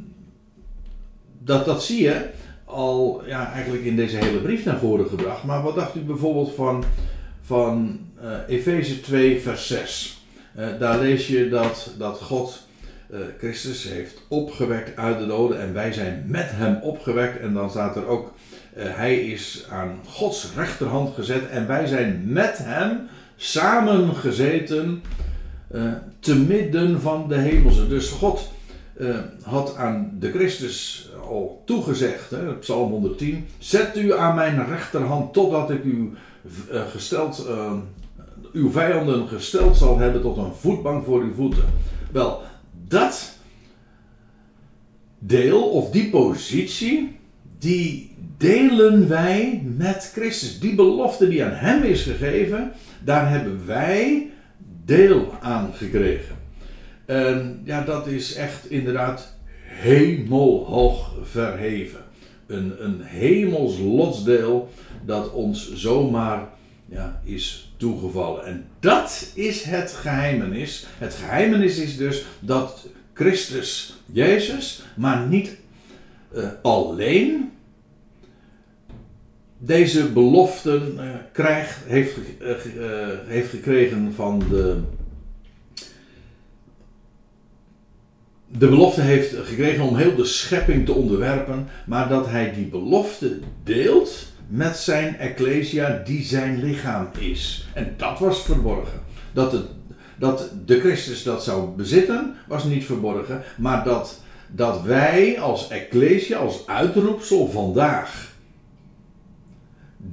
dat, 1.38 1.64
dat 1.64 1.82
zie 1.82 2.02
je 2.02 2.30
al 2.68 3.22
ja, 3.26 3.52
eigenlijk 3.52 3.84
in 3.84 3.96
deze 3.96 4.16
hele 4.16 4.38
brief 4.38 4.64
naar 4.64 4.78
voren 4.78 5.08
gebracht. 5.08 5.44
Maar 5.44 5.62
wat 5.62 5.74
dacht 5.74 5.96
u 5.96 6.00
bijvoorbeeld 6.00 6.54
van, 6.54 6.84
van 7.42 8.00
uh, 8.22 8.30
Efeze 8.48 9.00
2, 9.00 9.40
vers 9.40 9.66
6? 9.66 10.22
Uh, 10.58 10.66
daar 10.78 10.98
lees 10.98 11.26
je 11.26 11.48
dat, 11.48 11.94
dat 11.98 12.20
God 12.20 12.66
uh, 13.10 13.18
Christus 13.38 13.84
heeft 13.84 14.22
opgewekt 14.28 14.96
uit 14.96 15.18
de 15.18 15.26
doden 15.26 15.60
en 15.60 15.72
wij 15.72 15.92
zijn 15.92 16.24
met 16.26 16.50
hem 16.50 16.78
opgewekt. 16.82 17.40
En 17.40 17.54
dan 17.54 17.70
staat 17.70 17.96
er 17.96 18.06
ook, 18.06 18.32
hij 18.74 19.16
is 19.20 19.66
aan 19.70 20.00
Gods 20.06 20.48
rechterhand 20.56 21.14
gezet 21.14 21.48
en 21.48 21.66
wij 21.66 21.86
zijn 21.86 22.22
met 22.26 22.58
hem 22.58 23.08
samen 23.36 24.14
gezeten 24.14 25.02
te 26.20 26.36
midden 26.36 27.00
van 27.00 27.28
de 27.28 27.36
hemelse. 27.36 27.88
Dus 27.88 28.10
God 28.10 28.52
uh, 28.98 29.16
had 29.42 29.76
aan 29.76 30.16
de 30.18 30.30
Christus 30.30 31.10
al 31.28 31.62
toegezegd, 31.64 32.30
hè, 32.30 32.54
Psalm 32.54 32.90
110, 32.90 33.46
zet 33.58 33.96
u 33.96 34.18
aan 34.18 34.34
mijn 34.34 34.66
rechterhand 34.66 35.32
totdat 35.32 35.70
ik 35.70 35.84
u 35.84 36.12
uh, 36.72 36.86
gesteld, 36.86 37.46
uh, 37.48 37.72
uw 38.52 38.70
vijanden 38.70 39.28
gesteld 39.28 39.76
zal 39.76 39.98
hebben 39.98 40.22
tot 40.22 40.36
een 40.36 40.52
voetbank 40.52 41.04
voor 41.04 41.20
uw 41.22 41.34
voeten. 41.34 41.64
Wel, 42.12 42.42
dat 42.88 43.36
deel 45.18 45.70
of 45.70 45.90
die 45.90 46.10
positie, 46.10 47.18
die 47.58 48.16
delen 48.36 49.08
wij 49.08 49.62
met 49.76 50.10
Christus. 50.14 50.60
Die 50.60 50.74
belofte 50.74 51.28
die 51.28 51.44
aan 51.44 51.54
Hem 51.54 51.82
is 51.82 52.02
gegeven, 52.02 52.72
daar 53.04 53.30
hebben 53.30 53.66
wij 53.66 54.30
deel 54.84 55.34
aan 55.40 55.70
gekregen. 55.74 56.37
En 57.08 57.60
ja, 57.64 57.84
dat 57.84 58.06
is 58.06 58.34
echt 58.34 58.70
inderdaad 58.70 59.34
hemelhoog 59.62 61.14
verheven. 61.22 62.00
Een, 62.46 62.84
een 62.84 63.00
hemels 63.02 63.78
lotsdeel 63.78 64.70
dat 65.04 65.32
ons 65.32 65.74
zomaar 65.74 66.48
ja, 66.88 67.20
is 67.24 67.72
toegevallen. 67.76 68.44
En 68.44 68.64
dat 68.80 69.32
is 69.34 69.62
het 69.62 69.92
geheimenis. 69.92 70.86
Het 70.98 71.14
geheimenis 71.14 71.78
is 71.78 71.96
dus 71.96 72.24
dat 72.40 72.88
Christus 73.12 73.96
Jezus, 74.06 74.82
maar 74.96 75.26
niet 75.26 75.56
uh, 76.34 76.48
alleen 76.62 77.50
deze 79.58 80.12
beloften 80.12 80.94
uh, 80.94 81.02
krijgt, 81.32 81.78
heeft, 81.86 82.16
uh, 82.40 82.56
heeft 83.26 83.50
gekregen 83.50 84.12
van 84.14 84.38
de 84.38 84.82
de 88.48 88.68
belofte 88.68 89.00
heeft 89.00 89.34
gekregen 89.36 89.84
om 89.84 89.96
heel 89.96 90.14
de 90.14 90.24
schepping 90.24 90.86
te 90.86 90.92
onderwerpen, 90.92 91.68
maar 91.86 92.08
dat 92.08 92.26
hij 92.26 92.52
die 92.52 92.66
belofte 92.66 93.38
deelt 93.64 94.26
met 94.46 94.76
zijn 94.76 95.16
ecclesia 95.18 96.02
die 96.04 96.24
zijn 96.24 96.64
lichaam 96.64 97.08
is. 97.18 97.68
En 97.74 97.94
dat 97.96 98.18
was 98.18 98.42
verborgen. 98.42 99.00
Dat, 99.32 99.52
het, 99.52 99.64
dat 100.16 100.50
de 100.66 100.80
Christus 100.80 101.22
dat 101.22 101.44
zou 101.44 101.68
bezitten 101.76 102.34
was 102.46 102.64
niet 102.64 102.84
verborgen, 102.84 103.42
maar 103.56 103.84
dat, 103.84 104.20
dat 104.50 104.82
wij 104.82 105.40
als 105.40 105.68
ecclesia, 105.68 106.38
als 106.38 106.66
uitroepsel 106.66 107.50
vandaag, 107.50 108.26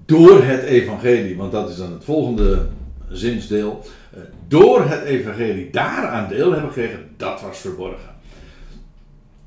door 0.05 0.43
het 0.43 0.63
evangelie, 0.63 1.37
want 1.37 1.51
dat 1.51 1.69
is 1.69 1.77
dan 1.77 1.91
het 1.91 2.03
volgende 2.03 2.67
zinsdeel, 3.09 3.85
eh, 4.13 4.19
door 4.47 4.87
het 4.89 5.03
evangelie 5.03 5.69
daaraan 5.69 6.29
deel 6.29 6.51
hebben 6.51 6.71
gekregen, 6.71 7.09
dat 7.17 7.41
was 7.41 7.57
verborgen. 7.57 8.14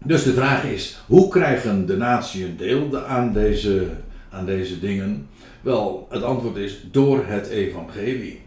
Dus 0.05 0.23
de 0.23 0.33
vraag 0.33 0.65
is, 0.65 0.99
hoe 1.07 1.29
krijgen 1.29 1.87
de 1.87 1.97
natie 1.97 2.45
een 2.45 2.57
deel 2.57 2.99
aan 2.99 3.33
deze, 3.33 3.87
aan 4.31 4.47
deze 4.47 4.81
dingen? 4.81 5.29
Wel, 5.61 6.07
het 6.11 6.23
antwoord 6.23 6.57
is 6.57 6.81
door 6.91 7.25
het 7.27 7.47
evangelie. 7.47 8.41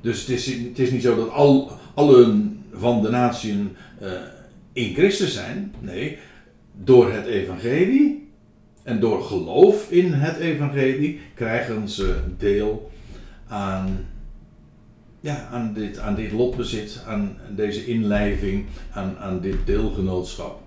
Dus 0.00 0.20
het 0.20 0.28
is, 0.28 0.46
het 0.46 0.78
is 0.78 0.90
niet 0.90 1.02
zo 1.02 1.16
dat 1.16 1.30
al, 1.30 1.70
allen 1.94 2.62
van 2.72 3.02
de 3.02 3.10
natie 3.10 3.68
uh, 4.02 4.10
in 4.72 4.94
Christus 4.94 5.32
zijn. 5.32 5.74
Nee, 5.80 6.18
door 6.72 7.12
het 7.12 7.26
evangelie 7.26 8.28
en 8.82 9.00
door 9.00 9.22
geloof 9.22 9.90
in 9.90 10.12
het 10.12 10.36
evangelie 10.36 11.20
krijgen 11.34 11.88
ze 11.88 12.16
deel 12.38 12.90
aan, 13.48 14.06
ja, 15.20 15.48
aan, 15.52 15.72
dit, 15.74 15.98
aan 15.98 16.14
dit 16.14 16.32
lotbezit, 16.32 17.02
aan 17.06 17.36
deze 17.56 17.86
inlijving, 17.86 18.66
aan, 18.92 19.16
aan 19.18 19.40
dit 19.40 19.66
deelgenootschap. 19.66 20.63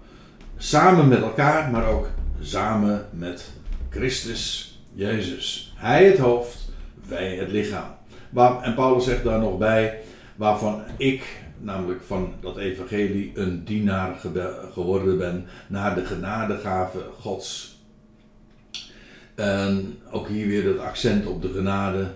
Samen 0.59 1.07
met 1.07 1.21
elkaar, 1.21 1.71
maar 1.71 1.87
ook 1.87 2.07
samen 2.41 3.05
met 3.11 3.51
Christus 3.89 4.77
Jezus. 4.93 5.73
Hij 5.75 6.05
het 6.05 6.17
hoofd, 6.17 6.69
wij 7.07 7.35
het 7.35 7.51
lichaam. 7.51 7.95
En 8.61 8.73
Paulus 8.75 9.03
zegt 9.03 9.23
daar 9.23 9.39
nog 9.39 9.57
bij, 9.57 9.99
waarvan 10.35 10.81
ik, 10.97 11.43
namelijk 11.59 12.01
van 12.03 12.33
dat 12.41 12.57
evangelie, 12.57 13.31
een 13.35 13.63
dienaar 13.65 14.15
geworden 14.73 15.17
ben 15.17 15.45
naar 15.67 15.95
de 15.95 16.05
genadegave 16.05 16.99
Gods. 17.19 17.79
En 19.35 19.99
ook 20.11 20.27
hier 20.27 20.47
weer 20.47 20.67
het 20.67 20.79
accent 20.79 21.25
op 21.25 21.41
de 21.41 21.51
genade. 21.53 22.07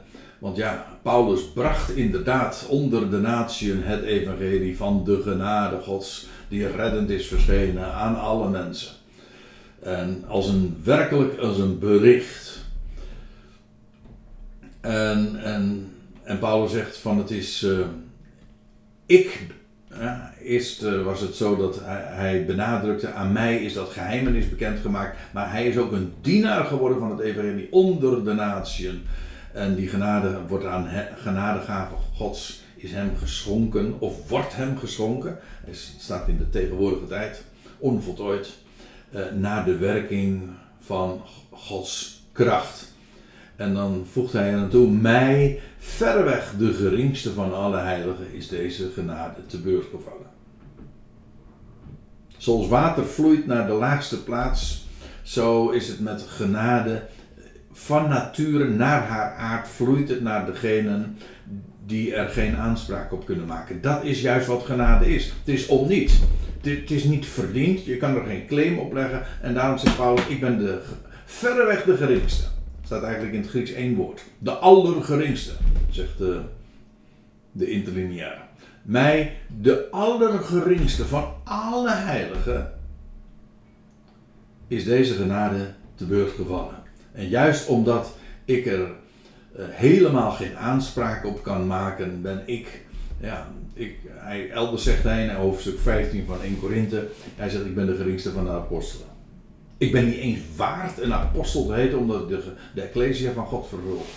Want 0.42 0.58
ja, 0.58 0.86
Paulus 1.02 1.52
bracht 1.54 1.96
inderdaad 1.96 2.66
onder 2.70 3.10
de 3.10 3.18
natieën 3.18 3.84
het 3.84 4.04
evangelie 4.04 4.78
van 4.78 5.04
de 5.06 5.22
genade 5.22 5.80
Gods 5.82 6.28
die 6.48 6.68
reddend 6.68 7.10
is 7.10 7.28
verschenen 7.28 7.94
aan 7.94 8.20
alle 8.20 8.50
mensen. 8.50 8.92
En 9.80 10.24
als 10.28 10.48
een 10.48 10.82
werkelijk 10.84 11.38
als 11.38 11.58
een 11.58 11.80
bericht. 11.80 12.66
En, 14.80 15.44
en, 15.44 15.92
en 16.24 16.40
Paulus 16.40 16.72
zegt 16.72 16.98
van 16.98 17.18
het 17.18 17.32
is. 17.32 17.64
Uh, 17.64 17.86
ik. 19.06 19.48
Ja, 20.00 20.34
eerst 20.44 20.84
uh, 20.84 21.04
was 21.04 21.22
het 21.22 21.36
zo 21.36 21.56
dat 21.56 21.80
hij, 21.84 22.04
hij, 22.08 22.46
benadrukte: 22.46 23.12
aan 23.12 23.32
mij 23.32 23.64
is 23.64 23.74
dat 23.74 23.90
geheimenis 23.90 24.50
bekendgemaakt. 24.50 25.18
Maar 25.34 25.52
hij 25.52 25.68
is 25.68 25.78
ook 25.78 25.92
een 25.92 26.14
dienaar 26.22 26.66
geworden 26.66 27.00
van 27.00 27.12
het 27.12 27.20
evangelie 27.20 27.68
onder 27.72 28.24
de 28.24 28.34
natieën. 28.34 29.02
En 29.54 29.76
die 29.76 29.88
genade 29.88 30.40
wordt 30.48 30.66
aan 30.66 30.90
genadegave 31.16 31.96
Gods 32.14 32.62
is 32.76 32.92
hem 32.92 33.16
geschonken, 33.18 34.00
of 34.00 34.30
wordt 34.30 34.56
hem 34.56 34.78
geschonken. 34.78 35.38
Het 35.66 35.94
staat 36.00 36.28
in 36.28 36.38
de 36.38 36.50
tegenwoordige 36.50 37.08
tijd, 37.08 37.44
onvoltooid, 37.78 38.54
uh, 39.10 39.22
naar 39.32 39.66
de 39.66 39.78
werking 39.78 40.50
van 40.80 41.22
Gods 41.50 42.24
kracht. 42.32 42.94
En 43.56 43.74
dan 43.74 44.06
voegt 44.12 44.34
hij 44.34 44.56
aan 44.56 44.70
toe, 44.70 44.90
mij 44.90 45.60
verreweg 45.78 46.54
de 46.58 46.74
geringste 46.74 47.34
van 47.34 47.54
alle 47.54 47.78
heiligen 47.78 48.34
is 48.34 48.48
deze 48.48 48.90
genade 48.90 49.46
te 49.46 49.60
beurt 49.60 49.86
gevallen. 49.92 50.30
Zoals 52.38 52.68
water 52.68 53.06
vloeit 53.06 53.46
naar 53.46 53.68
de 53.68 53.74
laagste 53.74 54.24
plaats, 54.24 54.86
zo 55.24 55.70
is 55.70 55.88
het 55.88 56.00
met 56.00 56.22
genade 56.22 57.04
van 57.84 58.10
nature 58.10 58.70
naar 58.70 59.08
haar 59.08 59.36
aard 59.36 59.68
vloeit 59.68 60.10
het 60.10 60.22
naar 60.22 60.46
degenen 60.46 61.18
die 61.86 62.16
er 62.16 62.30
geen 62.30 62.56
aanspraak 62.56 63.12
op 63.12 63.26
kunnen 63.26 63.46
maken. 63.46 63.82
Dat 63.82 64.04
is 64.04 64.22
juist 64.22 64.48
wat 64.48 64.64
genade 64.66 65.16
is. 65.16 65.26
Het 65.26 65.56
is 65.56 65.68
om 65.68 65.88
niet. 65.88 66.20
Het 66.62 66.92
is 66.92 67.04
niet 67.04 67.26
verdiend, 67.26 67.86
je 67.86 67.98
kan 67.98 68.16
er 68.16 68.24
geen 68.24 68.48
claim 68.48 68.78
op 68.78 68.94
leggen. 68.94 69.24
En 69.42 69.54
daarom 69.54 69.78
zegt 69.78 69.96
Paulus, 69.96 70.28
ik 70.28 70.40
ben 70.40 70.58
de, 70.58 70.80
verreweg 71.26 71.84
de 71.84 71.98
geringste. 71.98 72.44
staat 72.86 73.04
eigenlijk 73.04 73.34
in 73.34 73.42
het 73.42 73.50
Grieks 73.50 73.72
één 73.72 73.96
woord. 73.96 74.24
De 74.38 74.52
allergeringste, 74.52 75.52
zegt 75.90 76.18
de, 76.18 76.42
de 77.52 77.70
interlineaire. 77.70 78.42
Mij, 78.82 79.38
de 79.62 79.88
allergeringste 79.92 81.06
van 81.06 81.34
alle 81.44 81.92
heiligen, 81.92 82.74
is 84.68 84.84
deze 84.84 85.14
genade 85.14 85.74
te 85.96 86.06
beurt 86.06 86.32
gevallen. 86.32 86.81
En 87.12 87.28
juist 87.28 87.68
omdat 87.68 88.16
ik 88.46 88.66
er 88.66 88.80
uh, 88.80 89.66
helemaal 89.70 90.32
geen 90.32 90.58
aanspraak 90.58 91.26
op 91.26 91.44
kan 91.44 91.68
maken, 91.68 92.22
ben 92.22 92.44
ik, 92.46 92.86
ja, 93.20 93.48
ik, 93.74 93.96
hij, 94.08 94.50
elders 94.50 94.84
zegt 94.84 95.04
hij 95.04 95.24
in 95.24 95.30
hoofdstuk 95.30 95.80
15 95.80 96.26
van 96.26 96.42
1 96.42 96.60
Korinthe, 96.60 97.08
hij 97.36 97.50
zegt 97.50 97.66
ik 97.66 97.76
ben 97.76 97.86
de 97.86 97.96
geringste 97.96 98.32
van 98.32 98.44
de 98.44 98.52
apostelen. 98.52 99.08
Ik 99.78 99.92
ben 99.92 100.06
niet 100.06 100.18
eens 100.18 100.40
waard 100.56 101.02
een 101.02 101.14
apostel 101.14 101.66
te 101.66 101.74
heten 101.74 101.98
omdat 101.98 102.22
ik 102.22 102.28
de, 102.28 102.44
de 102.74 102.82
Ecclesia 102.82 103.32
van 103.32 103.46
God 103.46 103.68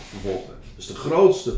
vervolgde. 0.08 0.52
Dus 0.76 0.86
de 0.86 0.94
grootste, 0.94 1.54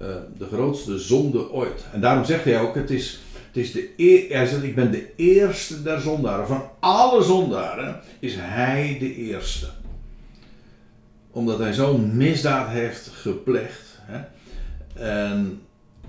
uh, 0.00 0.06
de 0.38 0.46
grootste 0.46 0.98
zonde 0.98 1.50
ooit. 1.50 1.84
En 1.92 2.00
daarom 2.00 2.24
zegt 2.24 2.44
hij 2.44 2.60
ook, 2.60 2.74
het 2.74 2.90
is, 2.90 3.20
het 3.46 3.56
is 3.56 3.72
de 3.72 3.90
hij 4.28 4.46
zegt 4.46 4.62
ik 4.62 4.74
ben 4.74 4.90
de 4.90 5.14
eerste 5.16 5.82
der 5.82 6.00
zondaren. 6.00 6.46
Van 6.46 6.62
alle 6.80 7.22
zondaren 7.22 8.00
is 8.18 8.34
hij 8.36 8.96
de 9.00 9.14
eerste 9.14 9.68
omdat 11.32 11.58
hij 11.58 11.72
zo'n 11.72 12.16
misdaad 12.16 12.68
heeft 12.68 13.06
gepleegd. 13.06 13.98
Hè? 14.00 14.20
En 15.04 15.62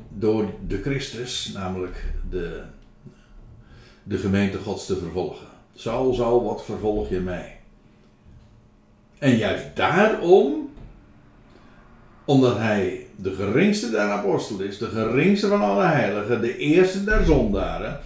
door 0.10 0.54
de 0.68 0.82
Christus, 0.82 1.52
namelijk 1.54 2.04
de, 2.30 2.62
de 4.04 4.18
gemeente 4.18 4.58
Gods 4.58 4.86
te 4.86 4.98
vervolgen. 4.98 5.48
Zal, 5.74 6.14
zal, 6.14 6.44
wat 6.44 6.66
vervolg 6.66 7.10
je 7.10 7.20
mij? 7.20 7.60
En 9.18 9.36
juist 9.36 9.66
daarom, 9.76 10.70
omdat 12.26 12.58
hij 12.58 13.08
de 13.16 13.34
geringste 13.34 13.90
der 13.90 14.10
apostelen 14.10 14.68
is, 14.68 14.78
de 14.78 14.88
geringste 14.88 15.48
van 15.48 15.62
alle 15.62 15.84
heiligen, 15.84 16.42
de 16.42 16.58
eerste 16.58 17.04
der 17.04 17.26
zondaren, 17.26 18.00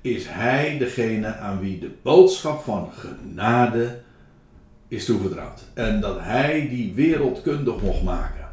is 0.00 0.26
hij 0.28 0.78
degene 0.78 1.36
aan 1.36 1.60
wie 1.60 1.78
de 1.78 1.90
boodschap 2.02 2.62
van 2.62 2.90
genade 2.92 4.00
is 4.90 5.04
toevertrouwd. 5.04 5.60
En 5.74 6.00
dat 6.00 6.20
hij 6.20 6.68
die 6.68 6.94
wereldkundig 6.94 7.82
mocht 7.82 8.02
maken. 8.02 8.48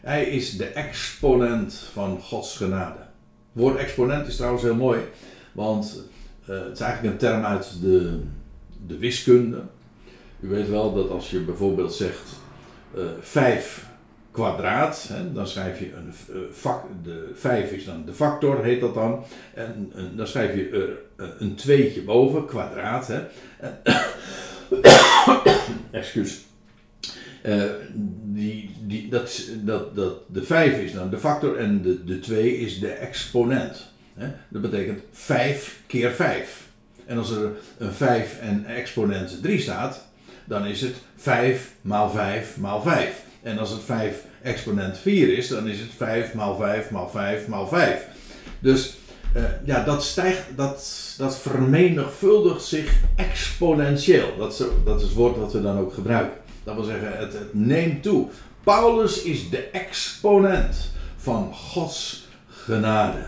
Hij 0.00 0.24
is 0.24 0.56
de 0.56 0.64
exponent 0.64 1.74
van 1.92 2.20
Gods 2.20 2.56
genade. 2.56 2.98
Het 2.98 3.62
woord 3.62 3.76
exponent 3.76 4.26
is 4.26 4.36
trouwens 4.36 4.62
heel 4.62 4.74
mooi, 4.74 5.00
want 5.52 6.02
uh, 6.42 6.58
het 6.58 6.72
is 6.72 6.80
eigenlijk 6.80 7.12
een 7.12 7.18
term 7.18 7.44
uit 7.44 7.80
de, 7.80 8.20
de 8.86 8.98
wiskunde. 8.98 9.62
U 10.40 10.48
weet 10.48 10.68
wel 10.68 10.94
dat 10.94 11.10
als 11.10 11.30
je 11.30 11.40
bijvoorbeeld 11.40 11.94
zegt 11.94 12.28
uh, 12.94 13.02
eh, 13.02 13.10
5 13.20 13.88
kwadraat, 14.30 15.06
hè, 15.08 15.32
dan 15.32 15.46
schrijf 15.46 15.78
je 15.78 15.92
een 15.94 16.12
uh, 16.30 16.40
vak, 16.50 16.84
de 17.02 17.30
5 17.34 17.70
is 17.70 17.84
dan 17.84 18.04
de 18.04 18.12
factor, 18.12 18.64
heet 18.64 18.80
dat 18.80 18.94
dan. 18.94 19.24
En, 19.54 19.92
dan 20.16 20.26
schrijf 20.26 20.54
je 20.54 20.96
een 21.38 21.54
tweetje 21.54 22.02
boven, 22.02 22.46
kwadraat. 22.46 23.06
Hè. 23.06 23.20
excuus. 25.90 26.38
Uh, 27.46 27.64
die, 28.22 28.70
die, 28.80 29.08
dat, 29.08 29.42
dat, 29.64 29.94
dat, 29.94 30.14
de 30.26 30.42
5 30.42 30.78
is 30.78 30.92
dan 30.92 31.10
de 31.10 31.18
factor 31.18 31.56
en 31.56 31.82
de, 31.82 32.04
de 32.04 32.18
2 32.18 32.58
is 32.58 32.78
de 32.78 32.90
exponent. 32.90 33.88
Dat 34.48 34.62
betekent 34.62 35.00
5 35.12 35.80
keer 35.86 36.10
5. 36.10 36.68
En 37.06 37.18
als 37.18 37.30
er 37.30 37.50
een 37.78 37.92
5 37.92 38.38
en 38.40 38.64
exponent 38.64 39.42
3 39.42 39.60
staat, 39.60 40.08
dan 40.44 40.66
is 40.66 40.80
het 40.80 40.94
5 41.16 41.70
maal 41.80 42.10
5 42.10 42.56
maal 42.56 42.82
5. 42.82 43.22
En 43.42 43.58
als 43.58 43.70
het 43.70 43.82
5 43.82 44.24
exponent 44.42 44.98
4 44.98 45.36
is, 45.36 45.48
dan 45.48 45.68
is 45.68 45.78
het 45.78 45.90
5 45.96 46.34
maal 46.34 46.56
5 46.56 46.90
maal 46.90 47.08
5 47.08 47.46
maal 47.46 47.68
5. 47.68 48.06
Dus 48.60 48.96
uh, 49.36 49.42
ja, 49.64 49.84
dat 49.84 50.04
stijgt, 50.04 50.42
dat, 50.56 51.14
dat 51.18 51.38
vermenigvuldigt 51.38 52.64
zich 52.64 52.94
exponentieel. 53.16 54.36
Dat 54.38 54.52
is, 54.52 54.66
dat 54.84 55.00
is 55.00 55.02
het 55.02 55.14
woord 55.14 55.36
dat 55.36 55.52
we 55.52 55.62
dan 55.62 55.78
ook 55.78 55.94
gebruiken. 55.94 56.38
Dat 56.64 56.74
wil 56.74 56.84
zeggen, 56.84 57.18
het, 57.18 57.36
neemt 57.52 58.02
toe. 58.02 58.28
Paulus 58.64 59.22
is 59.22 59.50
de 59.50 59.62
exponent 59.62 60.92
van 61.16 61.54
Gods 61.54 62.28
genade. 62.48 63.26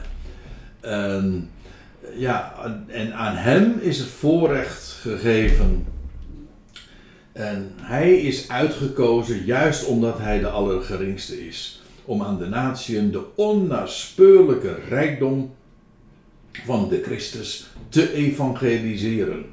En, 0.80 1.50
ja, 2.16 2.54
en 2.86 3.14
aan 3.14 3.36
hem 3.36 3.78
is 3.80 3.98
het 3.98 4.08
voorrecht 4.08 4.96
gegeven. 5.00 5.86
En 7.32 7.72
hij 7.76 8.16
is 8.16 8.48
uitgekozen 8.48 9.44
juist 9.44 9.84
omdat 9.84 10.18
hij 10.18 10.38
de 10.38 10.48
allergeringste 10.48 11.46
is. 11.46 11.82
Om 12.04 12.22
aan 12.22 12.38
de 12.38 12.46
natieën 12.46 13.10
de 13.10 13.22
onnaspeurlijke 13.34 14.74
rijkdom 14.88 15.54
van 16.64 16.88
de 16.88 17.02
Christus 17.02 17.66
te 17.88 18.12
evangeliseren. 18.12 19.44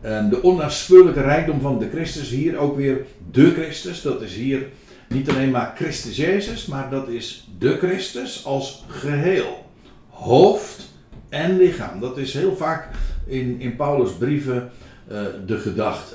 En 0.00 0.28
de 0.28 0.42
onnaspeurlijke 0.42 1.20
rijkdom 1.20 1.60
van 1.60 1.78
de 1.78 1.88
Christus, 1.90 2.28
hier 2.28 2.56
ook 2.56 2.76
weer 2.76 3.04
de 3.30 3.52
Christus, 3.52 4.02
dat 4.02 4.22
is 4.22 4.34
hier 4.34 4.66
niet 5.08 5.30
alleen 5.30 5.50
maar 5.50 5.72
Christus 5.76 6.16
Jezus, 6.16 6.66
maar 6.66 6.90
dat 6.90 7.08
is 7.08 7.48
de 7.58 7.78
Christus 7.78 8.44
als 8.44 8.84
geheel. 8.88 9.66
Hoofd 10.08 10.90
en 11.28 11.56
lichaam. 11.56 12.00
Dat 12.00 12.18
is 12.18 12.34
heel 12.34 12.56
vaak 12.56 12.88
in, 13.26 13.60
in 13.60 13.76
Paulus' 13.76 14.12
brieven 14.12 14.70
uh, 15.10 15.22
de 15.46 15.58
gedachte. 15.58 16.14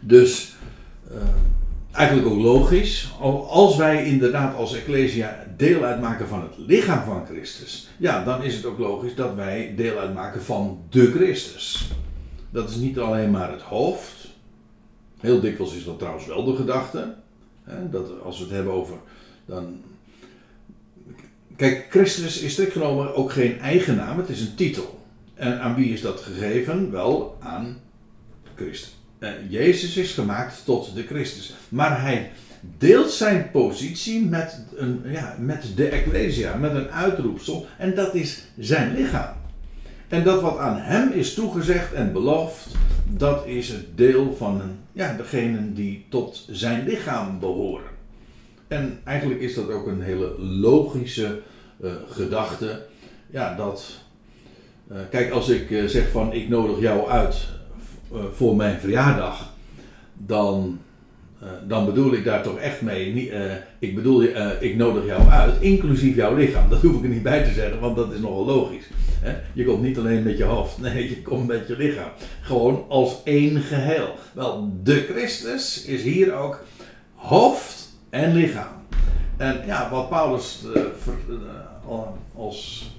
Dus 0.00 0.56
uh, 1.12 1.18
eigenlijk 1.92 2.28
ook 2.28 2.40
logisch. 2.40 3.10
Als 3.48 3.76
wij 3.76 4.04
inderdaad 4.04 4.56
als 4.56 4.74
Ecclesia 4.74 5.46
deel 5.56 5.82
uitmaken 5.82 6.28
van 6.28 6.42
het 6.42 6.54
lichaam 6.56 7.04
van 7.04 7.26
Christus, 7.26 7.88
ja, 7.96 8.24
dan 8.24 8.42
is 8.42 8.54
het 8.54 8.64
ook 8.64 8.78
logisch 8.78 9.14
dat 9.14 9.34
wij 9.34 9.72
deel 9.76 9.98
uitmaken 9.98 10.42
van 10.42 10.80
de 10.90 11.10
Christus. 11.10 11.90
Dat 12.50 12.70
is 12.70 12.76
niet 12.76 12.98
alleen 12.98 13.30
maar 13.30 13.50
het 13.50 13.62
hoofd. 13.62 14.28
Heel 15.20 15.40
dikwijls 15.40 15.74
is 15.74 15.84
dat 15.84 15.98
trouwens 15.98 16.26
wel 16.26 16.44
de 16.44 16.56
gedachte. 16.56 17.14
Hè, 17.64 17.90
dat 17.90 18.22
als 18.22 18.38
we 18.38 18.44
het 18.44 18.52
hebben 18.52 18.72
over. 18.72 18.96
Dan... 19.46 19.80
Kijk, 21.56 21.86
Christus 21.90 22.40
is 22.40 22.52
strikt 22.52 22.72
genomen 22.72 23.14
ook 23.14 23.32
geen 23.32 23.58
eigen 23.60 23.96
naam, 23.96 24.18
het 24.18 24.28
is 24.28 24.40
een 24.40 24.54
titel. 24.54 24.98
En 25.34 25.60
aan 25.60 25.74
wie 25.74 25.92
is 25.92 26.00
dat 26.00 26.20
gegeven? 26.20 26.90
Wel 26.90 27.36
aan 27.40 27.80
Christus. 28.54 28.97
Uh, 29.20 29.28
Jezus 29.48 29.96
is 29.96 30.12
gemaakt 30.12 30.64
tot 30.64 30.94
de 30.94 31.02
Christus. 31.02 31.54
Maar 31.68 32.02
hij 32.02 32.30
deelt 32.78 33.10
zijn 33.10 33.50
positie 33.50 34.24
met, 34.24 34.64
een, 34.76 35.00
ja, 35.04 35.36
met 35.38 35.64
de 35.76 35.88
Ecclesia, 35.88 36.56
met 36.56 36.74
een 36.74 36.90
uitroepsel. 36.90 37.66
En 37.78 37.94
dat 37.94 38.14
is 38.14 38.42
zijn 38.58 38.94
lichaam. 38.94 39.36
En 40.08 40.24
dat 40.24 40.40
wat 40.40 40.58
aan 40.58 40.76
hem 40.78 41.12
is 41.12 41.34
toegezegd 41.34 41.92
en 41.92 42.12
beloofd, 42.12 42.66
dat 43.06 43.46
is 43.46 43.68
het 43.68 43.96
deel 43.96 44.36
van 44.36 44.62
ja, 44.92 45.16
degenen 45.16 45.74
die 45.74 46.06
tot 46.08 46.46
zijn 46.50 46.84
lichaam 46.84 47.40
behoren. 47.40 47.90
En 48.68 49.00
eigenlijk 49.04 49.40
is 49.40 49.54
dat 49.54 49.70
ook 49.70 49.86
een 49.86 50.02
hele 50.02 50.38
logische 50.40 51.40
uh, 51.80 51.92
gedachte. 52.08 52.86
Ja, 53.30 53.54
dat. 53.56 54.00
Uh, 54.92 54.98
kijk, 55.10 55.30
als 55.30 55.48
ik 55.48 55.88
zeg 55.90 56.10
van 56.10 56.32
ik 56.32 56.48
nodig 56.48 56.80
jou 56.80 57.08
uit 57.08 57.57
voor 58.34 58.56
mijn 58.56 58.80
verjaardag, 58.80 59.52
dan 60.12 60.78
uh, 61.42 61.48
dan 61.66 61.84
bedoel 61.84 62.12
ik 62.12 62.24
daar 62.24 62.42
toch 62.42 62.58
echt 62.58 62.80
mee. 62.80 63.30
Uh, 63.30 63.40
ik 63.78 63.94
bedoel, 63.94 64.22
ik 64.60 64.76
nodig 64.76 65.06
jou 65.06 65.28
uit, 65.28 65.60
inclusief 65.60 66.16
jouw 66.16 66.34
lichaam. 66.34 66.68
Dat 66.68 66.82
hoef 66.82 66.96
ik 66.96 67.02
er 67.02 67.08
niet 67.08 67.22
bij 67.22 67.44
te 67.44 67.52
zeggen, 67.52 67.80
want 67.80 67.96
dat 67.96 68.12
is 68.12 68.20
nogal 68.20 68.44
logisch. 68.44 68.84
Je 69.52 69.64
komt 69.64 69.82
niet 69.82 69.98
alleen 69.98 70.22
met 70.22 70.38
je 70.38 70.44
hoofd, 70.44 70.80
nee, 70.82 71.08
je 71.08 71.22
komt 71.22 71.46
met 71.46 71.68
je 71.68 71.76
lichaam. 71.76 72.10
Gewoon 72.40 72.84
als 72.88 73.20
één 73.24 73.60
geheel. 73.60 74.14
Wel, 74.32 74.72
de 74.82 75.06
Christus 75.10 75.84
is 75.84 76.02
hier 76.02 76.34
ook 76.34 76.64
hoofd 77.14 77.98
en 78.10 78.34
lichaam. 78.34 78.72
En 79.36 79.60
ja, 79.66 79.90
wat 79.90 80.08
Paulus 80.08 80.64
als 82.34 82.90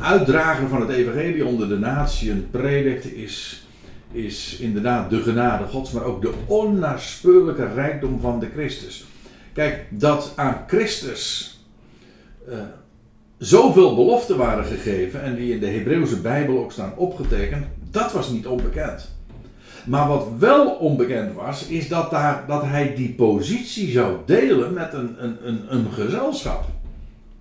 uitdrager 0.00 0.68
van 0.68 0.80
het 0.80 0.90
evangelie 0.90 1.46
onder 1.46 1.68
de 1.68 1.78
natieën 1.78 2.48
predikt, 2.50 3.12
is, 3.12 3.66
is 4.12 4.56
inderdaad 4.60 5.10
de 5.10 5.22
genade 5.22 5.64
gods, 5.64 5.90
maar 5.90 6.04
ook 6.04 6.22
de 6.22 6.32
onnaspeurlijke 6.46 7.72
rijkdom 7.74 8.20
van 8.20 8.40
de 8.40 8.48
Christus. 8.54 9.04
Kijk, 9.52 9.86
dat 9.90 10.32
aan 10.36 10.64
Christus 10.66 11.56
uh, 12.48 12.54
zoveel 13.38 13.94
beloften 13.94 14.36
waren 14.36 14.64
gegeven 14.64 15.22
en 15.22 15.34
die 15.34 15.52
in 15.52 15.60
de 15.60 15.66
Hebreeuwse 15.66 16.20
Bijbel 16.20 16.58
ook 16.58 16.72
staan 16.72 16.96
opgetekend, 16.96 17.66
dat 17.90 18.12
was 18.12 18.30
niet 18.30 18.46
onbekend. 18.46 19.16
Maar 19.86 20.08
wat 20.08 20.26
wel 20.38 20.70
onbekend 20.70 21.34
was, 21.34 21.66
is 21.66 21.88
dat, 21.88 22.10
daar, 22.10 22.44
dat 22.46 22.62
hij 22.62 22.94
die 22.94 23.14
positie 23.14 23.90
zou 23.90 24.16
delen 24.26 24.72
met 24.72 24.92
een, 24.92 25.24
een, 25.24 25.36
een, 25.42 25.74
een 25.74 25.92
gezelschap. 25.92 26.64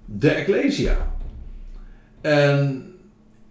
De 0.05 0.29
Ecclesia. 0.29 0.95
En 2.21 2.85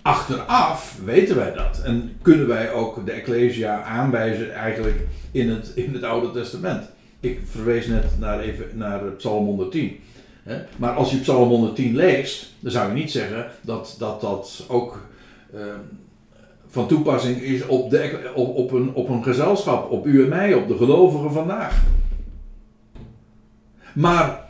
achteraf 0.06 0.98
weten 1.04 1.36
wij 1.36 1.52
dat. 1.52 1.80
En 1.84 2.16
kunnen 2.22 2.46
wij 2.46 2.72
ook 2.72 3.06
de 3.06 3.12
Ecclesia 3.12 3.82
aanwijzen 3.82 4.54
eigenlijk 4.54 5.06
in 5.30 5.50
het, 5.50 5.72
in 5.74 5.92
het 5.94 6.02
Oude 6.02 6.30
Testament. 6.30 6.84
Ik 7.20 7.40
verwees 7.50 7.86
net 7.86 8.04
naar, 8.18 8.40
even, 8.40 8.66
naar 8.74 9.00
Psalm 9.00 9.44
110. 9.44 10.00
Maar 10.76 10.92
als 10.92 11.10
je 11.10 11.16
Psalm 11.18 11.48
110 11.48 11.96
leest, 11.96 12.52
dan 12.60 12.72
zou 12.72 12.88
je 12.88 12.94
niet 12.94 13.10
zeggen 13.10 13.46
dat 13.60 13.96
dat, 13.98 14.20
dat 14.20 14.64
ook 14.68 15.00
uh, 15.54 15.60
van 16.68 16.88
toepassing 16.88 17.40
is 17.40 17.66
op, 17.66 17.90
de, 17.90 18.30
op, 18.34 18.56
op, 18.56 18.72
een, 18.72 18.94
op 18.94 19.08
een 19.08 19.22
gezelschap, 19.22 19.90
op 19.90 20.06
u 20.06 20.22
en 20.22 20.28
mij, 20.28 20.54
op 20.54 20.68
de 20.68 20.76
gelovigen 20.76 21.32
vandaag. 21.32 21.82
Maar 23.94 24.45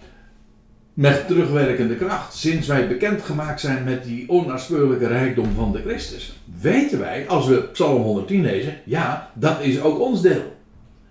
met 0.96 1.26
terugwerkende 1.26 1.96
kracht, 1.96 2.34
sinds 2.34 2.66
wij 2.66 2.88
bekendgemaakt 2.88 3.60
zijn 3.60 3.84
met 3.84 4.04
die 4.04 4.28
onnaspeurlijke 4.28 5.06
rijkdom 5.06 5.54
van 5.54 5.72
de 5.72 5.80
Christus, 5.80 6.40
weten 6.60 6.98
wij, 6.98 7.28
als 7.28 7.46
we 7.46 7.62
Psalm 7.62 8.02
110 8.02 8.42
lezen, 8.42 8.74
ja, 8.84 9.30
dat 9.34 9.60
is 9.60 9.80
ook 9.80 10.00
ons 10.00 10.22
deel. 10.22 10.56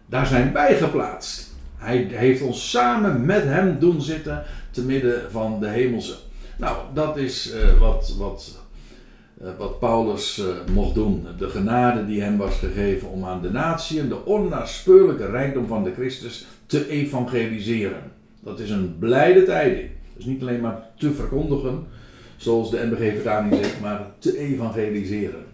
Daar 0.05 0.25
zijn 0.25 0.53
wij 0.53 0.75
geplaatst. 0.75 1.53
Hij 1.77 2.07
heeft 2.09 2.41
ons 2.41 2.69
samen 2.69 3.25
met 3.25 3.43
hem 3.43 3.79
doen 3.79 4.01
zitten 4.01 4.43
te 4.71 4.85
midden 4.85 5.31
van 5.31 5.59
de 5.59 5.67
hemelse. 5.67 6.15
Nou, 6.57 6.77
dat 6.93 7.17
is 7.17 7.53
uh, 7.53 7.79
wat, 7.79 8.15
wat, 8.17 8.57
uh, 9.41 9.47
wat 9.57 9.79
Paulus 9.79 10.37
uh, 10.37 10.73
mocht 10.73 10.95
doen. 10.95 11.27
De 11.37 11.49
genade 11.49 12.05
die 12.05 12.21
hem 12.21 12.37
was 12.37 12.57
gegeven 12.57 13.09
om 13.09 13.25
aan 13.25 13.41
de 13.41 13.51
natie 13.51 14.07
de 14.07 14.25
onnaspeurlijke 14.25 15.25
rijkdom 15.25 15.67
van 15.67 15.83
de 15.83 15.93
Christus 15.93 16.45
te 16.65 16.89
evangeliseren. 16.89 18.11
Dat 18.45 18.59
is 18.59 18.69
een 18.69 18.95
blijde 18.99 19.43
tijding. 19.43 19.89
Dus 20.15 20.25
niet 20.25 20.41
alleen 20.41 20.61
maar 20.61 20.89
te 20.97 21.13
verkondigen, 21.13 21.85
zoals 22.37 22.71
de 22.71 22.87
NBG-vertaling 22.91 23.55
zegt, 23.55 23.81
maar 23.81 24.11
te 24.19 24.37
evangeliseren. 24.37 25.45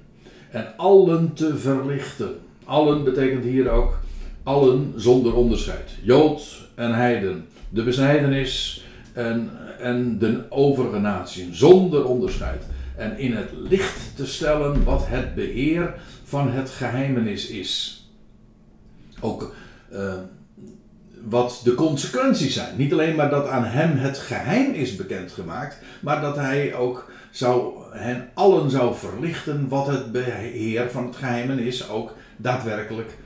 En 0.49 0.73
allen 0.77 1.33
te 1.33 1.57
verlichten. 1.57 2.35
Allen 2.63 3.03
betekent 3.03 3.43
hier 3.43 3.69
ook 3.69 3.99
allen 4.43 4.93
zonder 4.95 5.35
onderscheid. 5.35 5.91
Jood 6.01 6.69
en 6.75 6.93
heiden. 6.93 7.45
De 7.69 7.83
besnijdenis 7.83 8.85
en, 9.13 9.49
en 9.79 10.17
de 10.19 10.41
overige 10.49 10.99
natie. 10.99 11.47
Zonder 11.51 12.05
onderscheid. 12.05 12.63
En 12.97 13.17
in 13.17 13.33
het 13.33 13.49
licht 13.69 14.15
te 14.15 14.25
stellen 14.25 14.83
wat 14.83 15.07
het 15.07 15.35
beheer 15.35 15.93
van 16.23 16.51
het 16.51 16.69
geheimenis 16.69 17.47
is. 17.47 18.05
Ook 19.19 19.55
uh, 19.93 20.13
wat 21.29 21.61
de 21.63 21.75
consequenties 21.75 22.53
zijn. 22.53 22.77
Niet 22.77 22.93
alleen 22.93 23.15
maar 23.15 23.29
dat 23.29 23.47
aan 23.47 23.65
hem 23.65 23.97
het 23.97 24.17
geheim 24.17 24.73
is 24.73 24.95
bekendgemaakt, 24.95 25.77
maar 25.99 26.21
dat 26.21 26.35
hij 26.35 26.75
ook 26.75 27.11
zou, 27.31 27.73
hen 27.91 28.29
allen 28.33 28.69
zou 28.69 28.95
verlichten 28.95 29.67
wat 29.67 29.87
het 29.87 30.11
beheer 30.11 30.89
van 30.91 31.05
het 31.05 31.15
geheimen 31.15 31.59
is, 31.59 31.89
ook 31.89 32.13
daadwerkelijk 32.37 33.17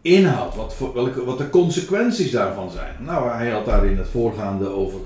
inhoudt. 0.00 0.56
Wat, 0.56 0.76
welke, 0.94 1.24
wat 1.24 1.38
de 1.38 1.50
consequenties 1.50 2.30
daarvan 2.30 2.70
zijn. 2.70 2.94
Nou, 3.00 3.30
hij 3.30 3.50
had 3.50 3.64
daar 3.64 3.86
in 3.86 3.98
het 3.98 4.08
voorgaande 4.08 4.68
over 4.68 4.98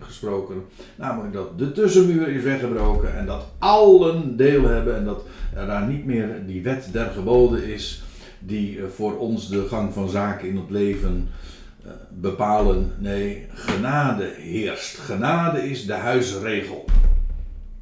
gesproken. 0.00 0.64
Namelijk 0.96 1.32
dat 1.32 1.58
de 1.58 1.72
tussenmuur 1.72 2.28
is 2.28 2.42
weggebroken 2.42 3.16
en 3.16 3.26
dat 3.26 3.46
allen 3.58 4.36
deel 4.36 4.64
hebben 4.64 4.96
en 4.96 5.04
dat 5.04 5.24
er 5.54 5.66
daar 5.66 5.86
niet 5.86 6.04
meer 6.04 6.46
die 6.46 6.62
wet 6.62 6.88
der 6.92 7.10
geboden 7.10 7.64
is 7.64 8.02
die 8.40 8.78
eh, 8.78 8.84
voor 8.94 9.18
ons 9.18 9.48
de 9.48 9.66
gang 9.68 9.92
van 9.92 10.08
zaken 10.08 10.48
in 10.48 10.56
het 10.56 10.70
leven 10.70 11.28
bepalen. 12.10 12.92
Nee, 12.98 13.46
genade 13.54 14.32
heerst. 14.36 14.98
Genade 14.98 15.70
is 15.70 15.86
de 15.86 15.92
huisregel. 15.92 16.84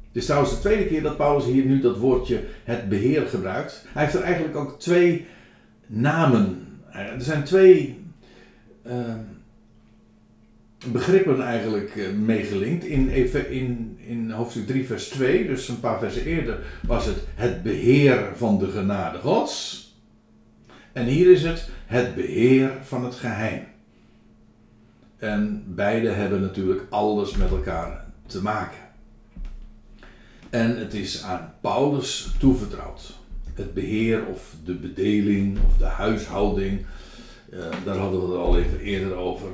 Het 0.07 0.17
is 0.17 0.25
trouwens 0.25 0.53
de 0.53 0.59
tweede 0.59 0.85
keer 0.85 1.01
dat 1.01 1.17
Paulus 1.17 1.45
hier 1.45 1.65
nu 1.65 1.79
dat 1.79 1.97
woordje 1.97 2.43
het 2.63 2.89
beheer 2.89 3.27
gebruikt. 3.27 3.85
Hij 3.93 4.03
heeft 4.03 4.15
er 4.15 4.21
eigenlijk 4.21 4.55
ook 4.55 4.79
twee 4.79 5.25
namen. 5.85 6.67
Eh, 6.91 6.99
er 6.99 7.21
zijn 7.21 7.43
twee 7.43 8.03
uh, 8.87 8.93
begrippen 10.91 11.41
eigenlijk 11.41 11.95
uh, 11.95 12.09
meegelinkt. 12.11 12.85
In, 12.85 13.09
in, 13.49 13.97
in 14.07 14.31
hoofdstuk 14.31 14.67
3 14.67 14.85
vers 14.85 15.07
2, 15.07 15.47
dus 15.47 15.67
een 15.67 15.79
paar 15.79 15.99
versen 15.99 16.25
eerder, 16.25 16.59
was 16.87 17.05
het 17.05 17.17
het 17.35 17.63
beheer 17.63 18.31
van 18.35 18.59
de 18.59 18.67
genade 18.67 19.17
gods. 19.17 19.87
En 20.93 21.05
hier 21.05 21.31
is 21.31 21.43
het 21.43 21.69
het 21.85 22.15
beheer 22.15 22.71
van 22.81 23.05
het 23.05 23.15
geheim. 23.15 23.63
En 25.19 25.63
beide 25.67 26.09
hebben 26.09 26.41
natuurlijk 26.41 26.81
alles 26.89 27.35
met 27.35 27.49
elkaar 27.49 28.05
te 28.25 28.41
maken. 28.41 28.79
En 30.49 30.77
het 30.77 30.93
is 30.93 31.23
aan 31.23 31.53
Paulus 31.61 32.33
toevertrouwd. 32.39 33.17
Het 33.53 33.73
beheer 33.73 34.25
of 34.25 34.55
de 34.63 34.73
bedeling 34.73 35.57
of 35.65 35.77
de 35.77 35.85
huishouding. 35.85 36.85
Uh, 37.53 37.59
daar 37.85 37.97
hadden 37.97 38.21
we 38.21 38.27
het 38.27 38.37
al 38.37 38.57
even 38.57 38.79
eerder 38.79 39.15
over. 39.15 39.47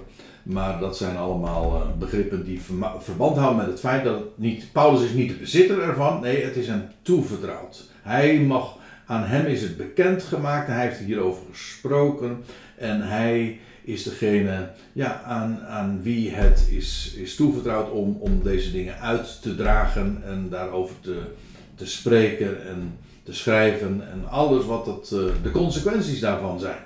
Maar 0.43 0.79
dat 0.79 0.97
zijn 0.97 1.17
allemaal 1.17 1.75
uh, 1.75 1.97
begrippen 1.99 2.45
die 2.45 2.61
verband 2.99 3.37
houden 3.37 3.57
met 3.57 3.67
het 3.67 3.79
feit 3.79 4.03
dat 4.03 4.37
niet, 4.37 4.71
Paulus 4.71 5.03
is 5.03 5.13
niet 5.13 5.29
de 5.29 5.35
bezitter 5.35 5.81
ervan. 5.81 6.21
Nee, 6.21 6.43
het 6.43 6.55
is 6.55 6.67
hem 6.67 6.83
toevertrouwd. 7.01 7.89
Hij 8.01 8.39
mag, 8.39 8.77
aan 9.05 9.23
hem 9.23 9.45
is 9.45 9.61
het 9.61 9.77
bekendgemaakt. 9.77 10.67
Hij 10.67 10.87
heeft 10.87 10.99
hierover 10.99 11.43
gesproken. 11.51 12.43
En 12.77 13.01
hij 13.01 13.59
is 13.85 14.03
degene 14.03 14.69
ja, 14.93 15.21
aan, 15.21 15.59
aan 15.67 16.01
wie 16.01 16.31
het 16.31 16.67
is, 16.69 17.13
is 17.17 17.35
toevertrouwd 17.35 17.91
om, 17.91 18.17
om 18.19 18.43
deze 18.43 18.71
dingen 18.71 18.99
uit 18.99 19.41
te 19.41 19.55
dragen 19.55 20.21
en 20.25 20.49
daarover 20.49 20.95
te, 21.01 21.21
te 21.75 21.87
spreken 21.87 22.67
en 22.67 22.97
te 23.23 23.33
schrijven 23.33 24.11
en 24.11 24.29
alles 24.29 24.65
wat 24.65 24.85
het, 24.85 25.11
eh, 25.11 25.43
de 25.43 25.51
consequenties 25.51 26.19
daarvan 26.19 26.59
zijn. 26.59 26.77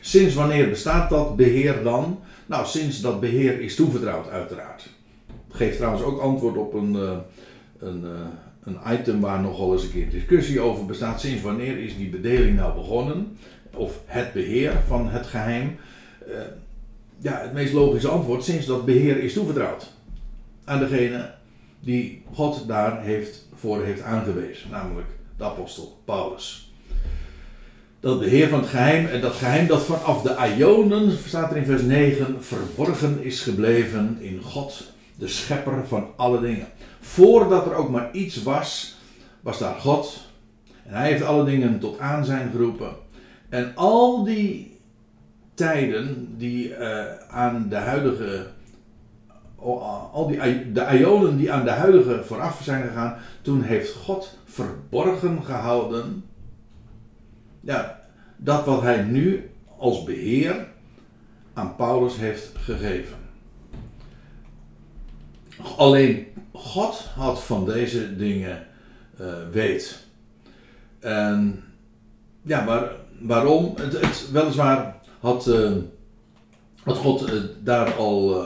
Sinds 0.00 0.34
wanneer 0.34 0.68
bestaat 0.68 1.10
dat 1.10 1.36
beheer 1.36 1.82
dan? 1.82 2.20
Nou, 2.46 2.66
sinds 2.66 3.00
dat 3.00 3.20
beheer 3.20 3.60
is 3.60 3.74
toevertrouwd, 3.74 4.28
uiteraard. 4.28 4.88
Geeft 5.50 5.76
trouwens 5.76 6.02
ook 6.02 6.20
antwoord 6.20 6.56
op 6.56 6.74
een, 6.74 6.96
eh, 6.96 7.16
een, 7.78 8.04
eh, 8.04 8.10
een 8.64 9.00
item 9.00 9.20
waar 9.20 9.40
nogal 9.40 9.72
eens 9.72 9.82
een 9.82 9.90
keer 9.90 10.10
discussie 10.10 10.60
over 10.60 10.86
bestaat. 10.86 11.20
Sinds 11.20 11.42
wanneer 11.42 11.78
is 11.78 11.96
die 11.96 12.08
bedeling 12.08 12.56
nou 12.56 12.74
begonnen? 12.74 13.36
Of 13.78 14.00
het 14.06 14.32
beheer 14.32 14.72
van 14.86 15.08
het 15.08 15.26
geheim? 15.26 15.76
Uh, 16.28 16.34
ja, 17.18 17.40
het 17.40 17.52
meest 17.52 17.72
logische 17.72 18.08
antwoord, 18.08 18.44
sinds 18.44 18.66
dat 18.66 18.84
beheer 18.84 19.22
is 19.22 19.32
toevertrouwd 19.32 19.92
aan 20.64 20.78
degene 20.78 21.30
die 21.80 22.22
God 22.32 22.68
daar 22.68 23.02
heeft, 23.02 23.46
voor 23.54 23.84
heeft 23.84 24.02
aangewezen, 24.02 24.70
namelijk 24.70 25.08
de 25.36 25.44
apostel 25.44 26.00
Paulus. 26.04 26.72
Dat 28.00 28.20
beheer 28.20 28.48
van 28.48 28.60
het 28.60 28.68
geheim, 28.68 29.06
en 29.06 29.20
dat 29.20 29.34
geheim 29.34 29.66
dat 29.66 29.82
vanaf 29.82 30.22
de 30.22 30.54
Ionen, 30.56 31.18
staat 31.26 31.50
er 31.50 31.56
in 31.56 31.64
vers 31.64 31.82
9, 31.82 32.36
verborgen 32.44 33.22
is 33.22 33.40
gebleven 33.40 34.16
in 34.20 34.42
God, 34.42 34.92
de 35.16 35.28
schepper 35.28 35.86
van 35.86 36.06
alle 36.16 36.40
dingen. 36.40 36.66
Voordat 37.00 37.66
er 37.66 37.74
ook 37.74 37.90
maar 37.90 38.12
iets 38.12 38.42
was, 38.42 38.96
was 39.40 39.58
daar 39.58 39.74
God. 39.74 40.26
En 40.86 40.94
hij 40.94 41.10
heeft 41.10 41.22
alle 41.22 41.44
dingen 41.44 41.78
tot 41.78 41.98
aanzijn 41.98 42.50
geroepen. 42.50 42.90
En 43.48 43.72
al 43.74 44.24
die 44.24 44.80
tijden 45.54 46.34
die 46.38 46.68
uh, 46.68 47.04
aan 47.28 47.68
de 47.68 47.76
huidige, 47.76 48.46
al 50.12 50.26
die 50.26 50.72
de 50.72 50.98
ionen 50.98 51.36
die 51.36 51.52
aan 51.52 51.64
de 51.64 51.70
huidige 51.70 52.24
vooraf 52.24 52.62
zijn 52.62 52.82
gegaan, 52.82 53.16
toen 53.42 53.62
heeft 53.62 53.92
God 53.94 54.38
verborgen 54.44 55.44
gehouden, 55.44 56.24
ja, 57.60 58.00
dat 58.36 58.64
wat 58.64 58.82
hij 58.82 59.02
nu 59.02 59.50
als 59.78 60.04
beheer 60.04 60.66
aan 61.52 61.76
Paulus 61.76 62.16
heeft 62.16 62.50
gegeven. 62.56 63.16
Alleen 65.76 66.26
God 66.52 66.94
had 66.96 67.42
van 67.42 67.64
deze 67.64 68.16
dingen 68.16 68.66
uh, 69.20 69.26
weet. 69.52 70.06
En 70.98 71.64
ja, 72.42 72.64
maar 72.64 72.90
Waarom? 73.18 73.74
Het, 73.76 74.00
het, 74.00 74.30
weliswaar 74.32 74.96
had, 75.20 75.46
uh, 75.48 75.70
had 76.82 76.96
God 76.96 77.32
daar 77.62 77.92
al. 77.92 78.44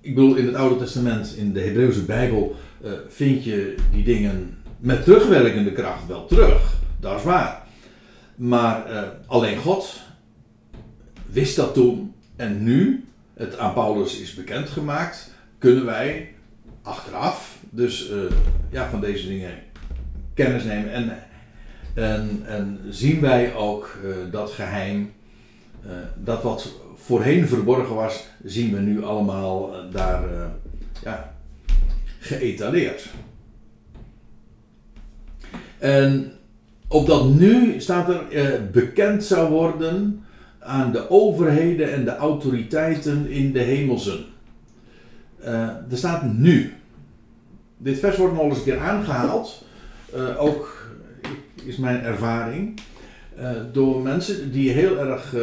ik 0.00 0.14
bedoel, 0.14 0.34
in 0.34 0.46
het 0.46 0.54
Oude 0.54 0.76
Testament, 0.76 1.34
in 1.36 1.52
de 1.52 1.60
Hebreeuwse 1.60 2.04
Bijbel, 2.04 2.56
vind 3.08 3.44
je 3.44 3.74
die 3.92 4.04
dingen 4.04 4.58
met 4.78 5.04
terugwerkende 5.04 5.72
kracht 5.72 6.06
wel 6.06 6.26
terug. 6.26 6.74
Dat 7.00 7.18
is 7.18 7.24
waar. 7.24 7.66
Maar 8.34 8.84
alleen 9.26 9.58
God 9.58 10.00
wist 11.26 11.56
dat 11.56 11.74
toen. 11.74 12.14
En 12.36 12.62
nu 12.62 13.04
het 13.34 13.58
aan 13.58 13.72
Paulus 13.72 14.20
is 14.20 14.34
bekendgemaakt, 14.34 15.30
kunnen 15.58 15.84
wij 15.84 16.34
achteraf 16.82 17.58
dus 17.70 18.10
ja, 18.70 18.90
van 18.90 19.00
deze 19.00 19.28
dingen 19.28 19.52
kennis 20.34 20.64
nemen. 20.64 20.92
En, 20.92 21.18
en, 21.94 22.42
en 22.46 22.80
zien 22.90 23.20
wij 23.20 23.54
ook 23.54 23.98
uh, 24.04 24.14
dat 24.30 24.50
geheim, 24.50 25.12
uh, 25.86 25.92
dat 26.24 26.42
wat 26.42 26.72
voorheen 26.96 27.48
verborgen 27.48 27.94
was, 27.94 28.26
zien 28.44 28.74
we 28.74 28.80
nu 28.80 29.04
allemaal 29.04 29.70
daar 29.90 30.24
ja, 31.02 31.34
geëtaleerd. 32.18 33.08
En 35.78 36.32
opdat 36.88 37.28
nu 37.28 37.80
staat 37.80 38.32
er 38.32 38.70
bekend 38.70 39.24
zou 39.24 39.50
worden 39.50 40.24
aan 40.58 40.92
de 40.92 41.10
overheden 41.10 41.92
en 41.92 42.04
de 42.04 42.16
autoriteiten 42.16 43.30
in 43.30 43.52
de 43.52 43.60
hemelsen. 43.60 44.24
Er 45.90 45.96
staat 45.96 46.32
nu. 46.32 46.74
Dit 47.76 47.98
vers 47.98 48.16
wordt 48.16 48.34
nog 48.34 48.44
eens 48.44 48.56
een 48.56 48.64
keer 48.64 48.78
aangehaald. 48.78 49.64
Uh, 50.14 50.42
ook 50.42 50.81
is 51.64 51.76
mijn 51.76 52.02
ervaring. 52.02 52.80
Uh, 53.38 53.50
door 53.72 54.02
mensen 54.02 54.52
die 54.52 54.70
heel 54.70 54.98
erg 54.98 55.34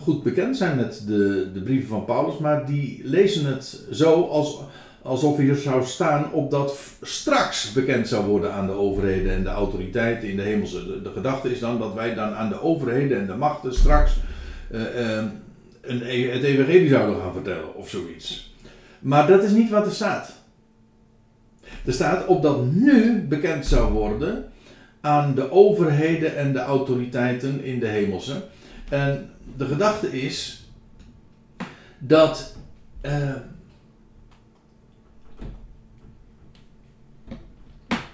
goed 0.00 0.22
bekend 0.22 0.56
zijn 0.56 0.76
met 0.76 1.02
de, 1.06 1.50
de 1.54 1.60
brieven 1.60 1.88
van 1.88 2.04
Paulus. 2.04 2.38
Maar 2.38 2.66
die 2.66 3.00
lezen 3.04 3.46
het 3.46 3.82
zo 3.90 4.22
als, 4.22 4.60
alsof 5.02 5.36
hier 5.36 5.54
zou 5.54 5.84
staan 5.84 6.32
opdat 6.32 6.78
straks 7.02 7.72
bekend 7.72 8.08
zou 8.08 8.26
worden 8.26 8.52
aan 8.52 8.66
de 8.66 8.72
overheden 8.72 9.32
en 9.32 9.42
de 9.42 9.48
autoriteiten 9.48 10.28
in 10.28 10.36
de 10.36 10.42
hemelse. 10.42 11.02
De, 11.02 11.10
gedachte 11.14 11.50
is 11.50 11.60
dan 11.60 11.78
dat 11.78 11.94
wij 11.94 12.14
dan 12.14 12.34
aan 12.34 12.48
de 12.48 12.62
overheden 12.62 13.18
en 13.18 13.26
de 13.26 13.34
machten 13.34 13.74
straks 13.74 14.16
uh, 14.70 14.80
een, 15.80 16.02
e- 16.02 16.30
het 16.30 16.42
evangelie 16.42 16.88
zouden 16.88 17.20
gaan 17.20 17.32
vertellen 17.32 17.74
of 17.74 17.88
zoiets. 17.88 18.54
Maar 19.00 19.26
dat 19.26 19.42
is 19.42 19.52
niet 19.52 19.70
wat 19.70 19.86
er 19.86 19.92
staat. 19.92 20.32
Er 21.84 21.92
staat 21.92 22.26
opdat 22.26 22.72
nu 22.72 23.26
bekend 23.28 23.66
zou 23.66 23.92
worden 23.92 24.44
aan 25.00 25.34
de 25.34 25.50
overheden 25.50 26.36
en 26.36 26.52
de 26.52 26.60
autoriteiten 26.60 27.64
in 27.64 27.78
de 27.78 27.86
hemelse. 27.86 28.44
En 28.88 29.30
de 29.56 29.64
gedachte 29.64 30.20
is 30.20 30.68
dat. 31.98 32.56
Uh, 33.02 33.32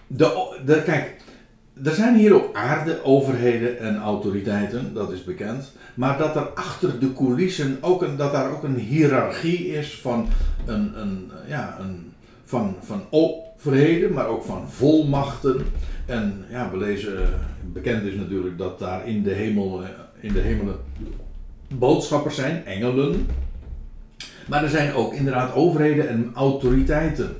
de, 0.07 0.59
de, 0.64 0.83
kijk, 0.83 1.23
er 1.85 1.94
zijn 1.94 2.16
hier 2.16 2.35
op 2.35 2.55
aarde 2.55 3.05
overheden 3.05 3.79
en 3.79 3.97
autoriteiten, 3.97 4.94
dat 4.94 5.12
is 5.12 5.25
bekend. 5.25 5.73
Maar 5.94 6.18
dat 6.18 6.37
er 6.37 6.42
achter 6.42 6.99
de 6.99 7.12
coulissen 7.12 7.79
ook 7.81 8.03
een, 8.03 8.16
dat 8.16 8.33
daar 8.33 8.51
ook 8.51 8.62
een 8.62 8.79
hiërarchie 8.79 9.66
is 9.66 10.01
van, 10.01 10.29
een, 10.66 11.01
een, 11.01 11.31
ja, 11.47 11.77
een, 11.81 12.12
van, 12.44 12.77
van 12.81 13.03
overheden, 13.66 14.12
maar 14.12 14.27
ook 14.27 14.44
van 14.44 14.70
volmachten. 14.70 15.66
En 16.07 16.44
ja, 16.50 16.70
we 16.70 16.77
lezen, 16.77 17.40
bekend 17.72 18.03
is 18.03 18.14
natuurlijk 18.14 18.59
dat 18.59 18.79
daar 18.79 19.09
in 19.09 19.22
de 19.22 19.31
hemel, 19.31 19.83
in 20.20 20.33
de 20.33 20.40
hemelen 20.40 20.79
boodschappers 21.74 22.35
zijn, 22.35 22.64
engelen. 22.64 23.27
Maar 24.48 24.62
er 24.62 24.68
zijn 24.68 24.92
ook 24.92 25.14
inderdaad 25.14 25.55
overheden 25.55 26.09
en 26.09 26.31
autoriteiten. 26.35 27.37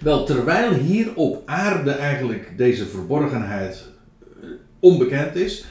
Wel, 0.00 0.24
terwijl 0.24 0.72
hier 0.72 1.14
op 1.14 1.42
aarde 1.48 1.90
eigenlijk 1.90 2.52
deze 2.56 2.86
verborgenheid 2.86 3.88
eh, 4.40 4.48
onbekend 4.78 5.36
is, 5.36 5.64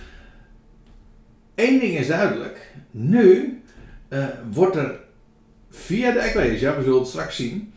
één 1.55 1.79
ding 1.79 1.97
is 1.97 2.07
duidelijk. 2.07 2.73
Nu 2.91 3.61
wordt 4.51 4.75
er 4.75 4.99
via 5.69 6.11
de 6.11 6.19
Ecclesia, 6.19 6.75
we 6.77 6.83
zullen 6.83 6.99
het 6.99 7.07
straks 7.07 7.35
zien, 7.35 7.73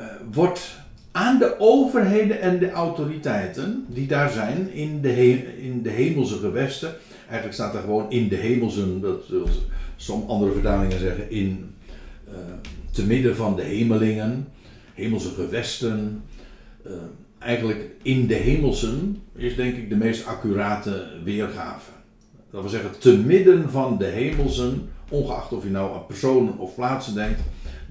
uh, 0.00 0.06
wordt 0.32 0.80
aan 1.12 1.38
de 1.38 1.54
overheden 1.58 2.40
en 2.40 2.58
de 2.58 2.70
autoriteiten 2.70 3.84
die 3.88 4.06
daar 4.06 4.30
zijn 4.30 4.72
in 4.72 5.00
de, 5.00 5.16
in 5.62 5.82
de 5.82 5.90
hemelse 5.90 6.38
gewesten, 6.38 6.94
eigenlijk 7.24 7.54
staat 7.54 7.74
er 7.74 7.80
gewoon 7.80 8.10
in 8.10 8.28
de 8.28 8.36
hemelsen, 8.36 9.00
dat 9.00 9.28
wil 9.28 9.48
sommige 9.96 10.32
andere 10.32 10.52
vertalingen 10.52 10.98
zeggen, 10.98 11.30
in 11.30 11.74
uh, 12.28 12.34
te 12.90 13.06
midden 13.06 13.36
van 13.36 13.56
de 13.56 13.62
hemelingen 13.62 14.48
hemelse 14.94 15.28
gewesten. 15.28 16.22
Uh, 16.86 16.92
eigenlijk 17.38 17.84
in 18.02 18.26
de 18.26 18.34
hemelsen 18.34 19.22
is 19.36 19.56
denk 19.56 19.76
ik 19.76 19.88
de 19.88 19.96
meest 19.96 20.26
accurate 20.26 21.06
weergave. 21.24 21.90
Dat 22.50 22.60
wil 22.60 22.70
zeggen, 22.70 22.98
te 22.98 23.18
midden 23.18 23.70
van 23.70 23.98
de 23.98 24.04
hemelsen, 24.04 24.88
ongeacht 25.08 25.52
of 25.52 25.62
je 25.62 25.70
nou 25.70 25.94
aan 25.94 26.06
personen 26.06 26.58
of 26.58 26.74
plaatsen 26.74 27.14
denkt, 27.14 27.40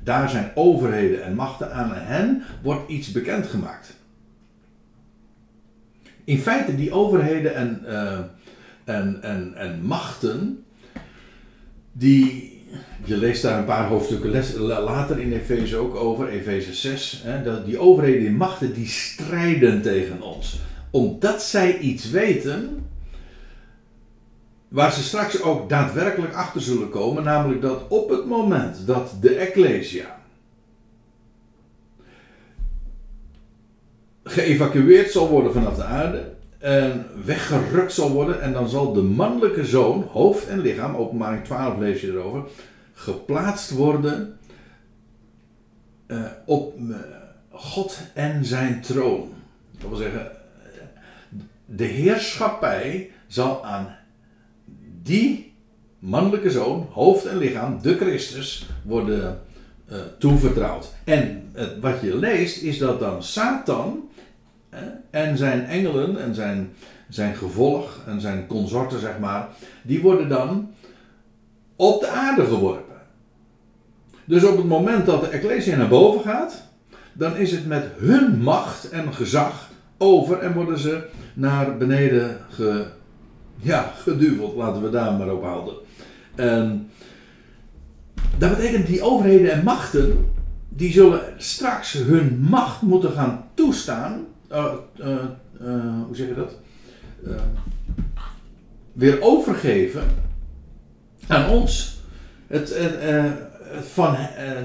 daar 0.04 0.30
zijn 0.30 0.52
overheden 0.56 1.24
en 1.24 1.36
machten 1.36 1.74
aan 1.74 1.92
hen 1.94 2.44
wordt 2.62 2.90
iets 2.90 3.12
bekendgemaakt. 3.12 4.00
In 6.24 6.40
feite, 6.40 6.76
die 6.76 6.92
overheden 6.92 7.56
en, 7.56 7.82
uh, 7.88 8.20
en, 8.84 9.20
en, 9.22 9.54
en 9.56 9.82
machten, 9.82 10.64
die 11.92 12.52
je 13.04 13.18
leest 13.18 13.42
daar 13.42 13.60
een 13.60 13.66
paar 13.66 13.88
hoofdstukken 13.88 14.44
later 14.84 15.20
in 15.20 15.34
Efeze 15.34 15.78
ook 15.78 15.96
over, 15.96 16.28
Efeze 16.28 16.74
6. 16.74 17.22
Hè, 17.24 17.44
dat 17.44 17.66
die 17.66 17.78
overheden 17.78 18.28
en 18.28 18.36
machten 18.36 18.74
die 18.74 18.88
strijden 18.88 19.82
tegen 19.82 20.22
ons. 20.22 20.60
Omdat 20.90 21.44
zij 21.44 21.78
iets 21.78 22.10
weten 22.10 22.86
waar 24.72 24.92
ze 24.92 25.04
straks 25.04 25.42
ook 25.42 25.70
daadwerkelijk 25.70 26.34
achter 26.34 26.62
zullen 26.62 26.90
komen. 26.90 27.24
Namelijk 27.24 27.62
dat 27.62 27.88
op 27.88 28.10
het 28.10 28.26
moment 28.26 28.88
dat 28.88 29.14
de 29.22 29.36
Ecclesia 29.36 30.20
geëvacueerd 34.24 35.12
zal 35.12 35.30
worden 35.30 35.54
vanaf 35.54 35.76
de 35.76 35.84
aarde 35.84 36.34
en 36.58 37.06
weggerukt 37.26 37.94
zal 37.94 38.12
worden. 38.12 38.42
En 38.42 38.54
dan 38.54 38.70
zal 38.70 38.94
de 38.94 39.02
mannelijke 39.02 39.66
zoon, 39.66 40.04
hoofd 40.04 40.48
en 40.48 40.60
lichaam, 40.60 40.96
openbaring 40.96 41.44
12 41.44 41.78
lees 41.78 42.02
je 42.02 42.08
erover, 42.08 42.44
geplaatst 42.94 43.72
worden 43.72 44.38
uh, 46.08 46.26
op 46.46 46.80
uh, 46.80 46.96
God 47.50 48.00
en 48.14 48.46
zijn 48.46 48.82
troon. 48.82 49.34
Dat 49.80 49.90
wil 49.90 49.98
zeggen, 49.98 50.32
de 51.66 51.86
heerschappij 51.86 53.12
zal 53.28 53.66
aan 53.66 54.00
die 55.04 55.54
mannelijke 56.00 56.52
zoon, 56.52 56.88
hoofd 56.92 57.26
en 57.26 57.38
lichaam, 57.38 57.82
de 57.82 57.98
Christus, 57.98 58.70
worden 58.84 59.42
uh, 59.92 59.98
toevertrouwd. 60.18 60.94
En 61.04 61.52
wat 61.82 62.02
je 62.02 62.18
leest 62.18 62.62
is 62.62 62.78
dat 62.78 63.00
dan 63.00 63.24
Satan 63.24 64.10
en 65.10 65.38
zijn 65.38 65.66
engelen 65.66 66.22
en 66.22 66.36
zijn, 66.36 66.74
zijn 67.10 67.36
gevolg 67.36 68.00
en 68.08 68.22
zijn 68.22 68.48
consorten, 68.48 69.00
zeg 69.00 69.20
maar, 69.20 69.48
die 69.84 70.02
worden 70.02 70.30
dan 70.30 70.74
op 71.76 72.02
de 72.02 72.08
aarde 72.08 72.46
geworpen. 72.46 72.96
Dus 74.26 74.44
op 74.44 74.58
het 74.58 74.68
moment 74.68 75.06
dat 75.06 75.22
de 75.22 75.28
Ecclesia 75.28 75.78
naar 75.78 75.88
boven 75.88 76.22
gaat, 76.22 76.64
dan 77.14 77.36
is 77.36 77.52
het 77.52 77.66
met 77.68 77.86
hun 77.98 78.42
macht 78.42 78.90
en 78.90 79.14
gezag 79.14 79.70
over 79.98 80.40
en 80.40 80.54
worden 80.54 80.80
ze 80.80 81.04
naar 81.34 81.78
beneden 81.78 82.38
ge, 82.50 82.86
ja, 83.62 83.94
geduveld, 83.98 84.56
laten 84.56 84.82
we 84.82 84.90
daar 84.90 85.14
maar 85.14 85.34
op 85.34 85.44
houden. 85.44 85.74
En 86.36 86.90
dat 88.38 88.50
betekent 88.50 88.88
die 88.88 89.02
overheden 89.02 89.52
en 89.52 89.64
machten, 89.64 90.26
die 90.70 90.92
zullen 90.92 91.22
straks 91.38 91.94
hun 91.94 92.40
macht 92.50 92.82
moeten 92.82 93.12
gaan 93.12 93.46
toestaan 93.54 94.26
uh, 94.52 94.74
hoe 96.08 96.16
zeg 96.16 96.28
je 96.28 96.34
dat? 96.34 96.58
weer 98.94 99.22
overgeven 99.22 100.04
aan 101.28 101.50
ons. 101.50 102.00
Het, 102.48 102.76
van, 103.82 104.16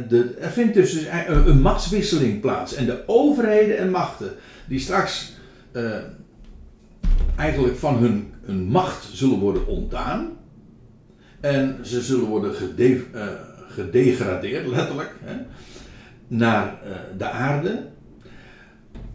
de, 0.09 0.37
er 0.41 0.51
vindt 0.51 0.75
dus 0.75 1.07
een 1.29 1.61
machtswisseling 1.61 2.41
plaats. 2.41 2.75
En 2.75 2.87
de 2.87 3.03
overheden 3.07 3.79
en 3.79 3.91
machten 3.91 4.31
die 4.69 4.81
straks 4.81 5.33
eigenlijk 7.37 7.77
van 7.77 7.97
hun, 7.97 8.33
hun 8.47 8.65
macht 8.65 9.09
zullen 9.13 9.39
worden 9.39 9.67
ontdaan. 9.67 10.31
En 11.41 11.79
ze 11.83 12.01
zullen 12.01 12.27
worden 12.27 12.55
gede, 12.55 13.05
gedegradeerd, 13.69 14.67
letterlijk, 14.67 15.15
hè, 15.21 15.37
naar 16.27 16.79
de 17.17 17.29
aarde. 17.31 17.87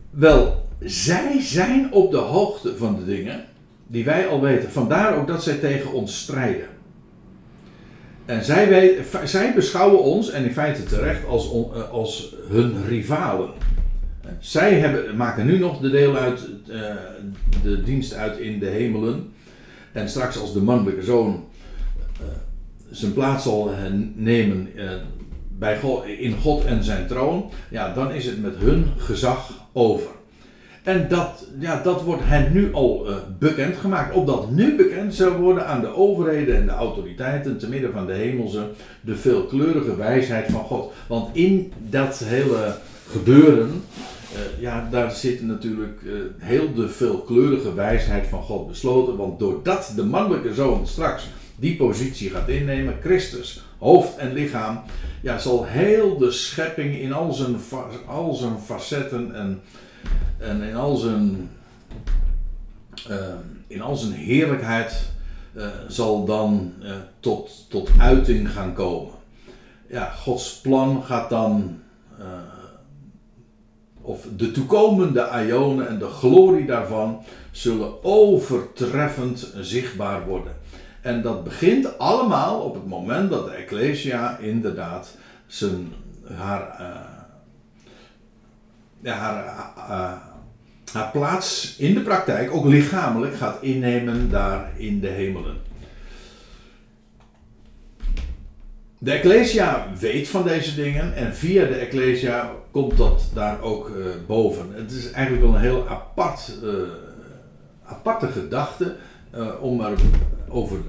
Wel, 0.10 0.70
zij 0.80 1.42
zijn 1.42 1.92
op 1.92 2.12
de 2.12 2.18
hoogte 2.18 2.78
van 2.78 2.96
de 2.96 3.06
dingen. 3.06 3.46
die 3.92 4.06
wij 4.06 4.28
al 4.28 4.42
weten. 4.42 4.72
Vandaar 4.72 5.18
ook 5.18 5.28
dat 5.28 5.44
zij 5.44 5.56
tegen 5.56 5.94
ons 5.94 6.20
strijden. 6.20 6.68
En 8.26 8.44
zij, 8.44 8.98
zij 9.24 9.54
beschouwen 9.54 10.04
ons, 10.04 10.30
en 10.30 10.44
in 10.44 10.54
feite 10.54 10.84
terecht, 10.84 11.26
als, 11.26 11.52
eh, 11.52 11.92
als 11.92 12.36
hun 12.50 12.86
rivalen. 12.88 13.50
Zij 14.40 14.80
hebben, 14.80 15.16
maken 15.16 15.46
nu 15.46 15.60
nog 15.60 15.80
de 15.80 15.90
deel 15.90 16.16
uit, 16.16 16.48
uh, 16.68 16.76
de 17.64 17.84
dienst 17.84 18.14
uit 18.14 18.38
in 18.38 18.60
de 18.60 18.66
hemelen. 18.66 19.34
En 19.92 20.10
straks 20.10 20.40
als 20.40 20.54
de 20.54 20.62
mannelijke 20.62 21.04
zoon 21.04 21.46
uh, 22.22 22.28
zijn 22.92 23.14
plaats 23.14 23.44
zal 23.44 23.72
nemen 24.16 24.68
bij 25.58 25.80
God, 25.80 26.06
in 26.06 26.34
God 26.42 26.66
en 26.66 26.84
zijn 26.84 27.08
troon, 27.08 27.50
ja, 27.70 27.94
dan 27.94 28.12
is 28.12 28.26
het 28.26 28.42
met 28.42 28.56
hun 28.58 28.86
gezag 28.98 29.52
over. 29.74 30.12
En 30.84 31.08
dat, 31.10 31.48
ja, 31.60 31.82
dat 31.84 32.04
wordt 32.04 32.24
hen 32.26 32.54
nu 32.54 32.74
al 32.74 33.10
uh, 33.10 33.16
bekend 33.40 33.78
gemaakt. 33.78 34.14
Opdat 34.14 34.52
nu 34.52 34.76
bekend 34.76 35.16
zou 35.16 35.38
worden 35.38 35.68
aan 35.68 35.82
de 35.82 35.96
overheden 35.96 36.56
en 36.56 36.66
de 36.66 36.72
autoriteiten, 36.72 37.58
te 37.58 37.70
midden 37.70 37.92
van 37.92 38.06
de 38.06 38.14
hemelse, 38.14 38.70
de 39.02 39.16
veelkleurige 39.16 39.96
wijsheid 39.96 40.52
van 40.52 40.64
God. 40.64 40.94
Want 41.08 41.36
in 41.36 41.74
dat 41.90 42.20
hele 42.26 42.76
gebeuren, 43.08 43.84
uh, 44.34 44.62
ja, 44.62 44.88
daar 44.92 45.12
zit 45.12 45.42
natuurlijk 45.42 46.02
uh, 46.02 46.14
heel 46.38 46.74
de 46.74 46.90
veelkleurige 46.90 47.74
wijsheid 47.74 48.28
van 48.28 48.44
God 48.44 48.68
besloten. 48.68 49.18
Want 49.18 49.40
doordat 49.40 49.94
de 49.96 50.04
mannelijke 50.04 50.54
zoon 50.54 50.88
straks 50.88 51.28
die 51.56 51.76
positie 51.76 52.30
gaat 52.30 52.50
innemen, 52.50 52.98
Christus, 53.02 53.64
hoofd 53.78 54.18
en 54.18 54.34
lichaam, 54.34 54.82
ja, 55.22 55.38
zal 55.38 55.66
heel 55.66 56.18
de 56.18 56.32
schepping 56.32 56.96
in 56.96 57.14
al 57.14 57.34
zijn, 57.34 57.56
al 58.08 58.34
zijn 58.34 58.60
facetten 58.66 59.36
en, 59.36 59.62
en 60.38 60.62
in 60.62 60.76
al 60.76 60.96
zijn, 60.96 61.50
uh, 63.10 63.18
in 63.68 63.82
al 63.82 63.96
zijn 63.96 64.12
heerlijkheid 64.12 65.10
uh, 65.54 65.68
zal 65.88 66.26
dan 66.26 66.74
tot, 67.20 67.66
tot 67.70 67.90
uiting 67.98 68.52
gaan 68.52 68.74
komen. 68.74 69.14
Ja, 69.88 70.10
Gods 70.10 70.60
plan 70.62 71.04
gaat 71.04 71.30
dan, 71.30 71.80
of 74.02 74.28
de 74.38 74.52
toekomende 74.52 75.30
Ionen 75.48 75.88
en 75.88 76.00
de 76.00 76.08
glorie 76.08 76.66
daarvan, 76.66 77.24
zullen 77.52 78.04
overtreffend 78.04 79.54
zichtbaar 79.60 80.26
worden. 80.26 80.56
En 81.02 81.22
dat 81.22 81.44
begint 81.44 81.98
allemaal 81.98 82.60
op 82.60 82.74
het 82.74 82.88
moment 82.88 83.30
dat 83.30 83.46
de 83.46 83.52
Ecclesia 83.52 84.38
inderdaad 84.38 85.16
zijn, 85.48 85.94
haar, 86.34 86.78
uh, 89.04 89.14
haar, 89.14 89.46
uh, 89.78 90.14
haar 90.94 91.12
plaats 91.12 91.76
in 91.78 91.94
de 91.94 92.02
praktijk, 92.02 92.54
ook 92.54 92.66
lichamelijk, 92.66 93.36
gaat 93.36 93.62
innemen 93.62 94.30
daar 94.30 94.72
in 94.78 95.00
de 95.00 95.08
hemelen. 95.08 95.71
De 99.04 99.12
Ecclesia 99.12 99.88
weet 100.00 100.28
van 100.28 100.44
deze 100.44 100.76
dingen 100.76 101.16
en 101.16 101.36
via 101.36 101.66
de 101.66 101.76
Ecclesia 101.76 102.52
komt 102.72 102.98
dat 102.98 103.30
daar 103.34 103.62
ook 103.62 103.90
uh, 103.90 104.06
boven. 104.28 104.74
Het 104.74 104.92
is 104.92 105.12
eigenlijk 105.12 105.46
wel 105.46 105.56
een 105.56 105.62
heel 105.62 105.88
apart, 105.88 106.58
aparte 107.84 108.28
gedachte 108.28 108.96
om 109.62 109.82
er 109.82 109.98
over, 110.48 110.80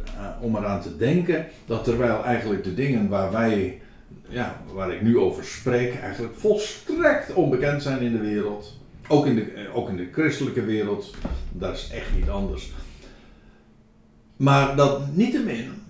om 0.41 0.57
eraan 0.57 0.81
te 0.81 0.97
denken 0.97 1.47
dat 1.67 1.85
terwijl 1.85 2.25
eigenlijk 2.25 2.65
de 2.65 2.75
dingen 2.75 3.09
waar 3.09 3.33
wij, 3.33 3.81
ja, 4.29 4.57
waar 4.73 4.93
ik 4.93 5.03
nu 5.03 5.19
over 5.19 5.45
spreek, 5.45 5.95
eigenlijk 6.01 6.35
volstrekt 6.37 7.35
onbekend 7.35 7.83
zijn 7.83 8.01
in 8.01 8.13
de 8.13 8.21
wereld. 8.21 8.81
Ook 9.09 9.27
in 9.27 9.35
de, 9.35 9.43
eh, 9.43 9.77
ook 9.77 9.89
in 9.89 9.97
de 9.97 10.09
christelijke 10.13 10.65
wereld, 10.65 11.15
dat 11.53 11.75
is 11.75 11.91
echt 11.93 12.15
niet 12.17 12.29
anders. 12.29 12.73
Maar 14.37 14.77
dat 14.77 15.17
niettemin, 15.17 15.82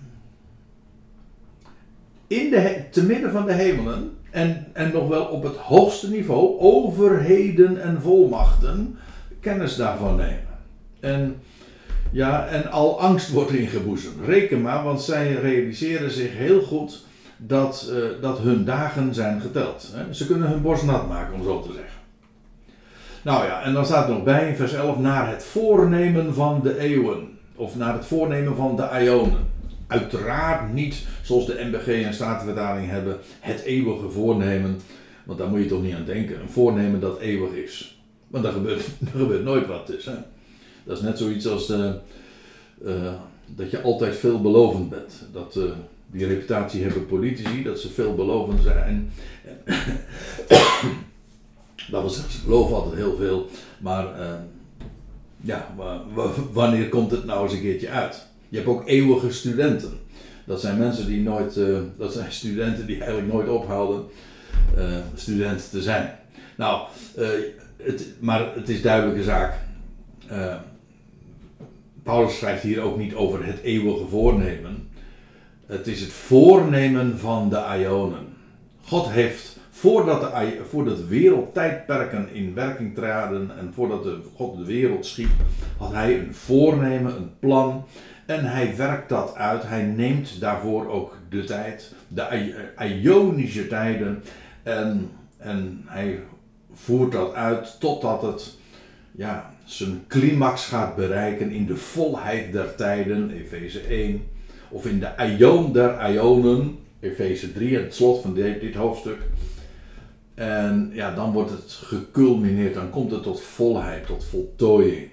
in 2.27 2.49
de, 2.49 2.83
te 2.91 3.03
midden 3.03 3.31
van 3.31 3.45
de 3.45 3.53
hemelen, 3.53 4.17
en, 4.31 4.65
en 4.73 4.91
nog 4.93 5.07
wel 5.07 5.25
op 5.25 5.43
het 5.43 5.55
hoogste 5.55 6.09
niveau, 6.09 6.59
overheden 6.59 7.81
en 7.81 8.01
volmachten, 8.01 8.97
kennis 9.39 9.75
daarvan 9.75 10.15
nemen. 10.15 10.59
En 10.99 11.35
ja, 12.11 12.47
en 12.47 12.71
al 12.71 13.01
angst 13.01 13.31
wordt 13.31 13.51
ingeboezemd. 13.51 14.25
Reken 14.25 14.61
maar, 14.61 14.83
want 14.83 15.01
zij 15.01 15.33
realiseren 15.33 16.11
zich 16.11 16.37
heel 16.37 16.61
goed 16.61 17.05
dat, 17.37 17.91
uh, 17.91 18.21
dat 18.21 18.39
hun 18.39 18.65
dagen 18.65 19.13
zijn 19.13 19.41
geteld. 19.41 19.89
Hè? 19.93 20.13
Ze 20.13 20.25
kunnen 20.25 20.49
hun 20.49 20.61
borst 20.61 20.83
nat 20.83 21.07
maken, 21.07 21.33
om 21.33 21.43
zo 21.43 21.61
te 21.61 21.73
zeggen. 21.73 22.01
Nou 23.21 23.45
ja, 23.45 23.61
en 23.61 23.73
dan 23.73 23.85
staat 23.85 24.07
er 24.07 24.13
nog 24.13 24.23
bij 24.23 24.49
in 24.49 24.55
vers 24.55 24.73
11: 24.73 24.97
naar 24.97 25.29
het 25.29 25.43
voornemen 25.43 26.33
van 26.33 26.59
de 26.63 26.79
eeuwen. 26.79 27.37
Of 27.55 27.75
naar 27.75 27.93
het 27.93 28.05
voornemen 28.05 28.55
van 28.55 28.75
de 28.75 28.89
Ionen. 29.01 29.52
Uiteraard 29.93 30.73
niet 30.73 31.05
zoals 31.21 31.45
de 31.45 31.69
MBG 31.71 31.87
en 31.87 32.13
Statenvertaling 32.13 32.89
hebben, 32.89 33.17
het 33.39 33.61
eeuwige 33.61 34.09
voornemen. 34.09 34.79
Want 35.23 35.39
daar 35.39 35.47
moet 35.47 35.59
je 35.59 35.65
toch 35.65 35.81
niet 35.81 35.95
aan 35.95 36.05
denken. 36.05 36.41
Een 36.41 36.49
voornemen 36.49 36.99
dat 36.99 37.19
eeuwig 37.19 37.51
is. 37.51 38.01
Want 38.27 38.43
daar 38.43 38.53
gebeurt, 38.53 38.83
gebeurt 39.17 39.43
nooit 39.43 39.67
wat 39.67 39.85
tussen. 39.85 40.25
Dat 40.83 40.97
is 40.97 41.03
net 41.03 41.17
zoiets 41.17 41.47
als 41.47 41.67
de, 41.67 41.99
uh, 42.85 43.13
dat 43.45 43.71
je 43.71 43.81
altijd 43.81 44.15
veelbelovend 44.15 44.89
bent. 44.89 45.23
Dat, 45.31 45.55
uh, 45.55 45.63
die 46.07 46.25
reputatie 46.25 46.83
hebben 46.83 47.05
politici, 47.05 47.63
dat 47.63 47.79
ze 47.79 47.89
veelbelovend 47.89 48.61
zijn. 48.61 49.11
dat 51.91 52.13
zeggen, 52.13 52.33
ze 52.33 52.43
beloven 52.45 52.75
altijd 52.75 52.95
heel 52.95 53.15
veel. 53.15 53.49
Maar 53.79 54.07
ja, 55.41 55.75
wanneer 56.51 56.89
komt 56.89 57.11
het 57.11 57.25
nou 57.25 57.43
eens 57.43 57.53
een 57.53 57.61
keertje 57.61 57.89
uit? 57.89 58.31
Je 58.53 58.59
hebt 58.59 58.71
ook 58.71 58.87
eeuwige 58.87 59.31
studenten. 59.31 59.99
Dat 60.45 60.61
zijn 60.61 60.77
mensen 60.77 61.07
die 61.07 61.21
nooit, 61.21 61.59
dat 61.97 62.13
zijn 62.13 62.31
studenten 62.41 62.85
die 62.85 62.97
eigenlijk 62.97 63.33
nooit 63.33 63.49
ophouden 63.49 64.05
student 65.15 65.69
te 65.69 65.81
zijn. 65.81 66.15
Nou, 66.57 66.87
het, 67.77 68.07
maar 68.19 68.55
het 68.55 68.69
is 68.69 68.81
duidelijke 68.81 69.23
zaak. 69.23 69.53
Paulus 72.03 72.37
schrijft 72.37 72.63
hier 72.63 72.81
ook 72.81 72.97
niet 72.97 73.13
over 73.13 73.45
het 73.45 73.59
eeuwige 73.61 74.05
voornemen. 74.05 74.87
Het 75.65 75.87
is 75.87 76.01
het 76.01 76.11
voornemen 76.11 77.19
van 77.19 77.49
de 77.49 77.63
Ionen. 77.79 78.27
God 78.85 79.09
heeft, 79.09 79.57
voordat 79.69 80.21
de, 80.21 80.61
voordat 80.69 80.97
de 80.97 81.07
wereldtijdperken 81.07 82.33
in 82.33 82.53
werking 82.53 82.95
traden 82.95 83.57
en 83.57 83.71
voordat 83.73 84.03
de, 84.03 84.19
God 84.35 84.57
de 84.57 84.65
wereld 84.65 85.05
schiep, 85.05 85.31
had 85.77 85.91
hij 85.91 86.19
een 86.19 86.33
voornemen, 86.33 87.15
een 87.15 87.31
plan. 87.39 87.85
En 88.25 88.45
hij 88.45 88.75
werkt 88.75 89.09
dat 89.09 89.35
uit. 89.35 89.63
Hij 89.63 89.83
neemt 89.83 90.39
daarvoor 90.39 90.87
ook 90.87 91.17
de 91.29 91.43
tijd, 91.43 91.93
de 92.07 92.53
Ionische 93.01 93.67
tijden. 93.67 94.23
En, 94.63 95.09
en 95.37 95.83
hij 95.85 96.19
voert 96.73 97.11
dat 97.11 97.33
uit 97.33 97.75
totdat 97.79 98.21
het 98.21 98.57
ja, 99.11 99.53
zijn 99.65 100.03
climax 100.07 100.65
gaat 100.65 100.95
bereiken 100.95 101.51
in 101.51 101.65
de 101.65 101.75
volheid 101.75 102.51
der 102.51 102.75
tijden, 102.75 103.31
Efeze 103.31 103.79
1, 103.79 104.23
of 104.69 104.85
in 104.85 104.99
de 104.99 105.35
Ion 105.37 105.73
der 105.73 106.11
Ionen, 106.11 106.77
Efeze 106.99 107.53
3, 107.53 107.77
het 107.77 107.95
slot 107.95 108.21
van 108.21 108.33
dit, 108.33 108.61
dit 108.61 108.75
hoofdstuk. 108.75 109.17
En 110.33 110.89
ja, 110.93 111.15
dan 111.15 111.31
wordt 111.31 111.51
het 111.51 111.71
geculmineerd, 111.71 112.73
dan 112.73 112.89
komt 112.89 113.11
het 113.11 113.23
tot 113.23 113.41
volheid, 113.41 114.05
tot 114.05 114.23
voltooiing. 114.23 115.12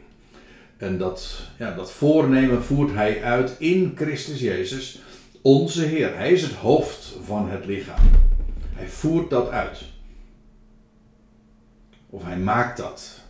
En 0.80 0.98
dat, 0.98 1.40
ja, 1.58 1.74
dat 1.74 1.92
voornemen 1.92 2.62
voert 2.62 2.92
hij 2.92 3.22
uit 3.22 3.54
in 3.58 3.92
Christus 3.96 4.40
Jezus, 4.40 5.00
onze 5.42 5.82
Heer. 5.82 6.16
Hij 6.16 6.32
is 6.32 6.42
het 6.42 6.52
hoofd 6.52 7.16
van 7.24 7.50
het 7.50 7.66
lichaam. 7.66 8.10
Hij 8.74 8.88
voert 8.88 9.30
dat 9.30 9.48
uit. 9.50 9.80
Of 12.10 12.24
hij 12.24 12.36
maakt 12.36 12.76
dat. 12.76 13.20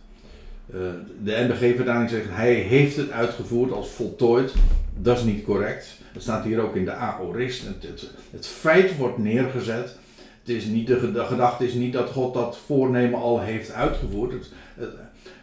Eh, 0.69 0.79
de 1.23 1.45
NBG-vertaling 1.49 2.09
zegt 2.09 2.29
hij 2.29 2.53
heeft 2.53 2.95
het 2.95 3.11
uitgevoerd 3.11 3.71
als 3.71 3.89
voltooid. 3.89 4.53
Dat 4.97 5.17
is 5.17 5.23
niet 5.23 5.43
correct. 5.43 5.97
Dat 6.13 6.21
staat 6.21 6.43
hier 6.43 6.59
ook 6.59 6.75
in 6.75 6.85
de 6.85 6.93
aorist. 6.93 7.67
Het, 7.67 7.83
het, 7.83 8.09
het 8.31 8.47
feit 8.47 8.97
wordt 8.97 9.17
neergezet. 9.17 9.95
Het 10.39 10.49
is 10.55 10.65
niet 10.65 10.87
de, 10.87 11.11
de, 11.11 11.25
gedachte 11.25 11.65
is 11.65 11.73
niet 11.73 11.93
dat 11.93 12.09
God 12.09 12.33
dat 12.33 12.57
voornemen 12.65 13.19
al 13.19 13.41
heeft 13.41 13.71
uitgevoerd. 13.71 14.31
Het, 14.75 14.89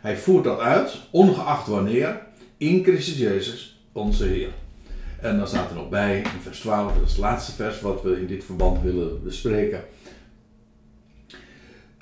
hij 0.01 0.17
voert 0.17 0.45
dat 0.45 0.59
uit, 0.59 0.99
ongeacht 1.11 1.67
wanneer, 1.67 2.21
in 2.57 2.83
Christus 2.83 3.19
Jezus, 3.19 3.81
onze 3.93 4.25
Heer. 4.25 4.51
En 5.21 5.39
dan 5.39 5.49
staat 5.49 5.71
er 5.71 5.77
nog 5.77 5.89
bij, 5.89 6.19
in 6.19 6.41
vers 6.43 6.61
12, 6.61 6.93
dat 6.93 7.03
is 7.05 7.11
het 7.11 7.21
laatste 7.21 7.53
vers 7.53 7.81
wat 7.81 8.03
we 8.03 8.21
in 8.21 8.27
dit 8.27 8.45
verband 8.45 8.83
willen 8.83 9.23
bespreken. 9.23 9.85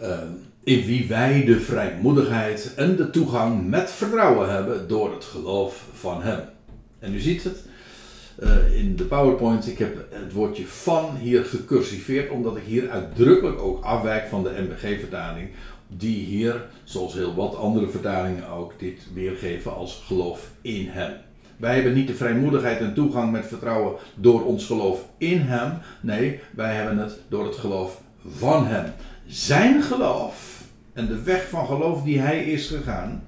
Uh, 0.00 0.18
in 0.64 0.84
wie 0.84 1.08
wij 1.08 1.44
de 1.44 1.60
vrijmoedigheid 1.60 2.74
en 2.76 2.96
de 2.96 3.10
toegang 3.10 3.68
met 3.68 3.90
vertrouwen 3.90 4.50
hebben 4.50 4.88
door 4.88 5.12
het 5.12 5.24
geloof 5.24 5.84
van 5.92 6.22
Hem. 6.22 6.40
En 6.98 7.14
u 7.14 7.18
ziet 7.20 7.44
het 7.44 7.64
uh, 8.42 8.78
in 8.78 8.96
de 8.96 9.04
PowerPoint, 9.04 9.66
ik 9.66 9.78
heb 9.78 10.06
het 10.10 10.32
woordje 10.32 10.66
van 10.66 11.16
hier 11.16 11.44
gecursiveerd, 11.44 12.30
omdat 12.30 12.56
ik 12.56 12.62
hier 12.62 12.90
uitdrukkelijk 12.90 13.60
ook 13.60 13.84
afwijk 13.84 14.28
van 14.28 14.42
de 14.42 14.50
MBG-vertaling, 14.50 15.48
die 15.88 16.24
hier, 16.24 16.64
zoals 16.84 17.14
heel 17.14 17.34
wat 17.34 17.56
andere 17.56 17.88
vertalingen 17.88 18.48
ook, 18.48 18.78
dit 18.78 19.06
weergeven 19.14 19.74
als 19.74 20.02
geloof 20.06 20.50
in 20.60 20.88
Hem. 20.88 21.12
Wij 21.56 21.74
hebben 21.74 21.94
niet 21.94 22.06
de 22.06 22.14
vrijmoedigheid 22.14 22.80
en 22.80 22.94
toegang 22.94 23.32
met 23.32 23.46
vertrouwen 23.46 23.96
door 24.14 24.44
ons 24.44 24.66
geloof 24.66 25.08
in 25.18 25.40
Hem. 25.40 25.78
Nee, 26.00 26.40
wij 26.50 26.74
hebben 26.74 26.98
het 26.98 27.20
door 27.28 27.44
het 27.44 27.56
geloof 27.56 28.00
van 28.28 28.66
Hem. 28.66 28.92
Zijn 29.26 29.82
geloof 29.82 30.62
en 30.92 31.06
de 31.06 31.22
weg 31.22 31.48
van 31.48 31.66
geloof 31.66 32.02
die 32.02 32.20
Hij 32.20 32.44
is 32.44 32.66
gegaan, 32.66 33.24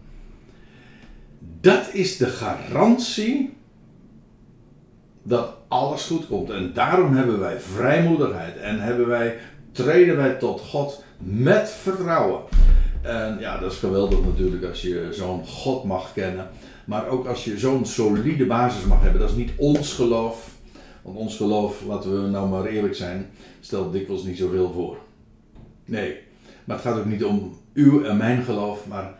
dat 1.60 1.88
is 1.92 2.16
de 2.16 2.26
garantie 2.26 3.56
dat 5.22 5.56
alles 5.68 6.06
goed 6.06 6.26
komt. 6.26 6.50
En 6.50 6.72
daarom 6.74 7.16
hebben 7.16 7.38
wij 7.38 7.60
vrijmoedigheid 7.60 8.56
en 8.56 8.80
hebben 8.80 9.06
wij, 9.06 9.36
treden 9.72 10.16
wij 10.16 10.34
tot 10.34 10.60
God 10.60 11.04
met 11.18 11.70
vertrouwen. 11.70 12.42
En 13.02 13.36
ja, 13.40 13.58
dat 13.58 13.72
is 13.72 13.78
geweldig 13.78 14.24
natuurlijk 14.24 14.64
als 14.64 14.82
je 14.82 15.08
zo'n 15.10 15.46
God 15.46 15.84
mag 15.84 16.12
kennen. 16.12 16.48
Maar 16.84 17.08
ook 17.08 17.26
als 17.26 17.44
je 17.44 17.58
zo'n 17.58 17.86
solide 17.86 18.46
basis 18.46 18.84
mag 18.84 19.02
hebben. 19.02 19.20
Dat 19.20 19.30
is 19.30 19.36
niet 19.36 19.52
ons 19.56 19.92
geloof. 19.92 20.50
Want 21.02 21.16
ons 21.16 21.36
geloof, 21.36 21.82
laten 21.86 22.22
we 22.22 22.28
nou 22.28 22.48
maar 22.48 22.64
eerlijk 22.64 22.94
zijn, 22.94 23.30
stelt 23.60 23.92
dikwijls 23.92 24.22
niet 24.22 24.38
zoveel 24.38 24.72
voor. 24.72 24.98
Nee, 25.84 26.16
maar 26.64 26.76
het 26.76 26.84
gaat 26.84 26.98
ook 26.98 27.04
niet 27.04 27.24
om 27.24 27.58
uw 27.74 28.04
en 28.04 28.16
mijn 28.16 28.42
geloof, 28.42 28.86
maar 28.86 29.14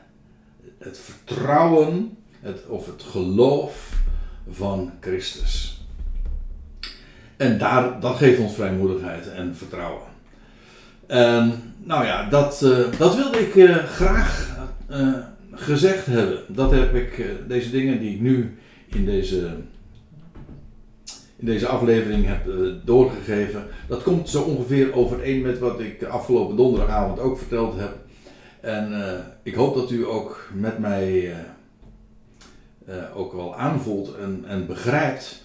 het 0.79 0.99
vertrouwen 0.99 2.17
het, 2.41 2.67
of 2.67 2.87
het 2.87 3.03
geloof 3.03 3.93
van 4.51 4.93
Christus. 5.01 5.83
En 7.37 7.59
daar, 7.59 8.01
dat 8.01 8.17
geeft 8.17 8.41
ons 8.41 8.55
vrijmoedigheid 8.55 9.29
en 9.29 9.57
vertrouwen. 9.57 10.07
En 11.07 11.75
nou 11.89 12.05
ja, 12.05 12.29
dat, 12.29 12.61
uh, 12.65 12.79
dat 12.99 13.17
wilde 13.17 13.39
ik 13.39 13.55
uh, 13.55 13.77
graag 13.77 14.57
uh, 14.91 15.15
gezegd 15.53 16.07
hebben. 16.07 16.39
Dat 16.49 16.71
heb 16.71 16.95
ik, 16.95 17.25
deze 17.47 17.71
dingen 17.71 17.99
die 18.01 18.15
ik 18.15 18.21
nu 18.21 18.59
in 18.89 19.05
deze, 19.05 19.51
in 21.37 21.47
deze 21.47 21.67
aflevering 21.67 22.27
heb 22.27 22.51
doorgegeven. 22.85 23.65
Dat 23.87 24.03
komt 24.03 24.29
zo 24.29 24.43
ongeveer 24.43 24.95
overeen 24.95 25.43
met 25.43 25.59
wat 25.59 25.81
ik 25.81 26.03
afgelopen 26.03 26.57
donderdagavond 26.57 27.19
ook 27.19 27.39
verteld 27.39 27.79
heb. 27.79 27.97
En 28.61 28.93
ik 29.43 29.55
hoop 29.55 29.75
dat 29.75 29.91
u 29.91 30.07
ook 30.07 30.51
met 30.55 30.79
mij 30.79 31.35
ook 33.15 33.33
wel 33.33 33.57
aanvoelt 33.57 34.15
en, 34.17 34.45
en 34.47 34.67
begrijpt 34.67 35.43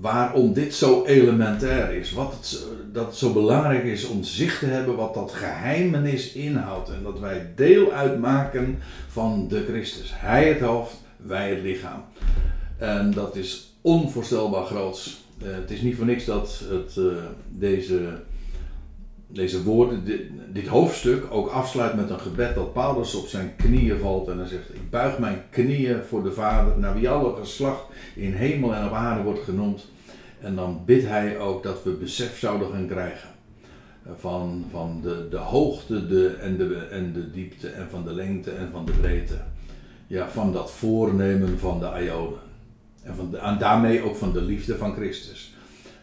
waarom 0.00 0.52
dit 0.52 0.74
zo 0.74 1.04
elementair 1.04 1.94
is. 1.94 2.12
Wat 2.12 2.32
het, 2.32 2.66
dat 2.92 3.06
het 3.06 3.16
zo 3.16 3.32
belangrijk 3.32 3.84
is 3.84 4.06
om 4.06 4.22
zicht 4.22 4.58
te 4.58 4.66
hebben 4.66 4.96
wat 4.96 5.14
dat 5.14 5.32
geheimenis 5.32 6.32
inhoudt. 6.32 6.88
En 6.88 7.02
dat 7.02 7.18
wij 7.18 7.52
deel 7.56 7.92
uitmaken 7.92 8.78
van 9.08 9.48
de 9.48 9.64
Christus. 9.68 10.12
Hij 10.14 10.48
het 10.48 10.60
hoofd, 10.60 10.94
wij 11.16 11.50
het 11.50 11.62
lichaam. 11.62 12.04
En 12.78 13.10
dat 13.10 13.36
is 13.36 13.74
onvoorstelbaar 13.80 14.64
groots. 14.64 15.20
Uh, 15.42 15.54
het 15.54 15.70
is 15.70 15.80
niet 15.80 15.96
voor 15.96 16.06
niks 16.06 16.24
dat 16.24 16.62
het, 16.68 16.96
uh, 16.96 17.12
deze, 17.48 18.00
deze 19.32 19.62
woorden, 19.62 20.04
dit, 20.52 20.66
hoofdstuk, 20.66 21.24
ook 21.30 21.48
afsluit 21.48 21.94
met 21.94 22.10
een 22.10 22.20
gebed 22.20 22.54
dat 22.54 22.72
Paulus 22.72 23.14
op 23.14 23.26
zijn 23.26 23.52
knieën 23.56 23.98
valt. 23.98 24.28
En 24.28 24.38
hij 24.38 24.46
zegt: 24.46 24.74
Ik 24.74 24.90
buig 24.90 25.18
mijn 25.18 25.42
knieën 25.50 26.02
voor 26.02 26.22
de 26.22 26.32
Vader, 26.32 26.78
naar 26.78 26.94
wie 26.94 27.08
alle 27.08 27.36
geslacht 27.36 27.84
in 28.14 28.32
hemel 28.32 28.74
en 28.74 28.86
op 28.86 28.92
aarde 28.92 29.22
wordt 29.22 29.42
genoemd. 29.42 29.90
En 30.40 30.54
dan 30.54 30.82
bidt 30.84 31.06
hij 31.06 31.38
ook 31.38 31.62
dat 31.62 31.82
we 31.82 31.90
besef 31.90 32.38
zouden 32.38 32.70
gaan 32.70 32.86
krijgen 32.86 33.28
van, 34.18 34.64
van 34.70 35.00
de, 35.02 35.26
de 35.30 35.36
hoogte 35.36 36.06
de, 36.06 36.36
en, 36.40 36.56
de, 36.56 36.76
en 36.76 37.12
de 37.12 37.30
diepte 37.30 37.68
en 37.68 37.88
van 37.90 38.04
de 38.04 38.12
lengte 38.12 38.50
en 38.50 38.68
van 38.72 38.84
de 38.84 38.92
breedte. 38.92 39.36
Ja, 40.06 40.28
van 40.28 40.52
dat 40.52 40.70
voornemen 40.70 41.58
van 41.58 41.80
de 41.80 42.04
Ionen. 42.04 42.38
En, 43.02 43.14
van 43.14 43.30
de, 43.30 43.38
en 43.38 43.58
daarmee 43.58 44.02
ook 44.02 44.16
van 44.16 44.32
de 44.32 44.42
liefde 44.42 44.76
van 44.76 44.94
Christus. 44.94 45.51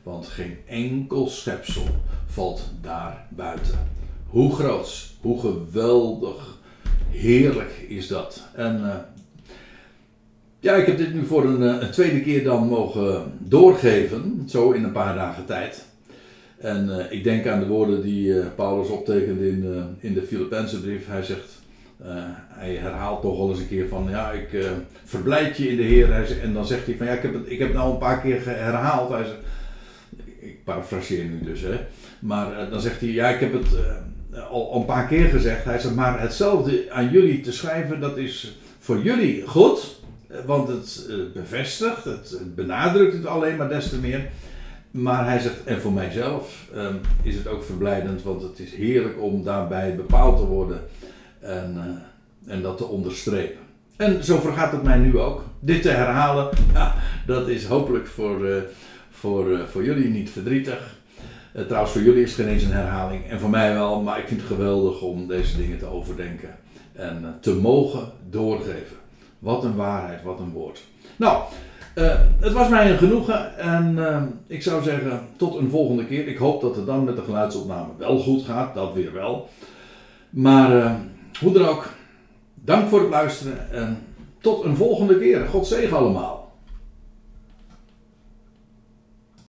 Want 0.10 0.28
geen 0.28 0.58
enkel 0.68 1.28
schepsel 1.28 1.86
valt 2.26 2.72
daar 2.82 3.26
buiten. 3.30 3.80
Hoe 4.28 4.56
groot, 4.56 5.10
hoe 5.22 5.40
geweldig, 5.40 6.58
heerlijk 7.10 7.86
is 7.88 8.08
dat. 8.08 8.48
En 8.56 8.80
uh, 8.80 8.96
ja, 10.60 10.76
ik 10.76 10.86
heb 10.86 10.98
dit 10.98 11.14
nu 11.14 11.26
voor 11.26 11.46
een, 11.46 11.64
eh, 11.64 11.82
een, 11.82 11.92
tweede 11.92 12.22
keer 12.22 12.44
dan 12.44 12.68
mogen 12.68 13.32
doorgeven, 13.38 14.44
zo 14.48 14.72
in 14.72 14.84
een 14.84 14.92
paar 14.92 15.16
dagen 15.16 15.46
tijd. 15.46 15.86
En 16.58 16.86
uh, 16.88 17.12
ik 17.12 17.24
denk 17.24 17.48
aan 17.48 17.60
de 17.60 17.68
woorden 17.68 18.02
die 18.02 18.40
Paulus 18.56 18.90
optekent 18.90 19.42
in, 19.42 19.66
in 20.00 20.14
de 20.14 20.22
Filippense 20.22 20.82
brief. 20.82 21.08
Hij 21.08 21.24
zegt, 21.24 21.60
hij 22.48 22.76
herhaalt 22.76 23.22
toch 23.22 23.38
wel 23.38 23.50
eens 23.50 23.60
een 23.60 23.68
keer 23.68 23.88
van, 23.88 24.08
ja, 24.10 24.32
ik 24.32 24.66
verblijd 25.04 25.58
je 25.58 25.70
in 25.70 25.78
de 25.78 25.84
Heer. 25.84 26.14
Hij 26.14 26.26
zegt, 26.26 26.42
en 26.42 26.54
dan 26.54 26.66
zegt 26.66 26.86
hij 26.86 26.96
van, 26.96 27.06
ja, 27.06 27.14
ik 27.14 27.22
heb 27.22 27.34
het, 27.34 27.44
ik 27.46 27.60
heb 27.60 27.68
het 27.68 27.78
nou 27.78 27.92
een 27.92 27.98
paar 27.98 28.22
keer 28.22 28.42
herhaald. 28.46 29.10
Hij 29.10 29.24
zegt, 29.24 29.40
ik 30.66 31.30
nu 31.30 31.40
dus, 31.44 31.62
hè. 31.62 31.80
Maar 32.20 32.70
dan 32.70 32.82
zegt 32.82 33.00
hij, 33.00 33.10
ja, 33.10 33.30
ik 33.30 33.40
heb 33.40 33.54
het 33.54 33.68
al, 34.50 34.72
al 34.72 34.80
een 34.80 34.86
paar 34.86 35.08
keer 35.08 35.30
gezegd. 35.30 35.66
Hij 35.66 35.80
zegt, 35.80 35.96
maar 35.96 36.22
hetzelfde 36.22 36.92
aan 36.92 37.10
jullie 37.12 37.42
te 37.42 37.52
schrijven, 37.52 38.00
dat 38.00 38.18
is 38.18 38.58
voor 38.80 39.02
jullie 39.02 39.48
goed 39.48 40.00
want 40.46 40.68
het 40.68 41.06
eh, 41.10 41.16
bevestigt, 41.34 42.04
het 42.04 42.56
benadrukt 42.56 43.14
het 43.14 43.26
alleen 43.26 43.56
maar 43.56 43.70
des 43.70 43.90
te 43.90 43.98
meer. 43.98 44.30
Maar 44.92 45.26
hij 45.26 45.40
zegt, 45.40 45.64
en 45.64 45.82
voor 45.82 45.92
mijzelf 45.92 46.68
um, 46.76 47.00
is 47.22 47.36
het 47.36 47.48
ook 47.48 47.64
verblijdend, 47.64 48.24
want 48.24 48.42
het 48.42 48.60
is 48.60 48.74
heerlijk 48.74 49.22
om 49.22 49.44
daarbij 49.44 49.96
bepaald 49.96 50.38
te 50.38 50.46
worden 50.46 50.82
en, 51.40 52.02
en 52.46 52.62
dat 52.62 52.78
te 52.78 52.86
onderstrepen. 52.86 53.60
En 53.96 54.24
zo 54.24 54.40
vergaat 54.40 54.72
het 54.72 54.84
mij 54.84 54.98
nu 54.98 55.20
ook. 55.20 55.44
Dit 55.60 55.82
te 55.82 55.90
herhalen, 55.90 56.50
ja, 56.74 56.96
dat 57.26 57.48
is 57.48 57.66
hopelijk 57.66 58.08
voor, 58.08 58.64
voor, 59.20 59.68
voor 59.68 59.84
jullie 59.84 60.10
niet 60.10 60.30
verdrietig. 60.30 60.98
trouwens, 61.68 61.92
voor 61.92 62.02
jullie 62.02 62.24
is 62.24 62.32
het 62.32 62.40
geen 62.40 62.54
eens 62.54 62.64
een 62.64 62.72
herhaling 62.72 63.26
en 63.30 63.40
voor 63.40 63.50
mij 63.50 63.74
wel, 63.74 64.02
maar 64.02 64.20
ik 64.20 64.28
vind 64.28 64.40
het 64.40 64.50
geweldig 64.50 65.02
om 65.02 65.28
deze 65.28 65.58
dingen 65.58 65.78
te 65.78 65.86
overdenken 65.86 66.58
en 66.94 67.38
te 67.42 67.56
mogen 67.56 68.12
doorgeven. 68.30 68.98
Wat 69.40 69.64
een 69.64 69.76
waarheid, 69.76 70.24
wat 70.24 70.40
een 70.40 70.52
woord. 70.52 70.84
Nou, 71.16 71.44
uh, 71.96 72.20
het 72.40 72.54
was 72.54 72.70
mij 72.70 72.92
een 72.92 72.98
genoegen 72.98 73.58
en 73.58 73.98
ik 74.48 74.64
zou 74.64 74.84
zeggen 74.84 75.22
tot 75.36 75.56
een 75.56 75.70
volgende 75.70 76.06
keer. 76.06 76.28
Ik 76.28 76.38
hoop 76.38 76.62
dat 76.62 76.76
het 76.76 76.86
dan 76.86 77.04
met 77.04 77.16
de 77.16 77.22
geluidsopname 77.22 77.92
wel 77.98 78.18
goed 78.20 78.44
gaat, 78.44 78.74
dat 78.74 78.94
weer 78.94 79.14
wel. 79.14 79.50
Maar 80.30 80.76
uh, 80.76 80.92
hoe 81.40 81.54
dan 81.54 81.68
ook, 81.68 81.90
dank 82.56 82.90
voor 82.90 83.00
het 83.00 83.10
luisteren 83.10 83.72
en 83.72 83.98
tot 84.42 84.64
een 84.64 84.76
volgende 84.76 85.20
keer. 85.20 85.46
God 85.48 85.68
zegen 85.68 85.98
allemaal. 85.98 86.39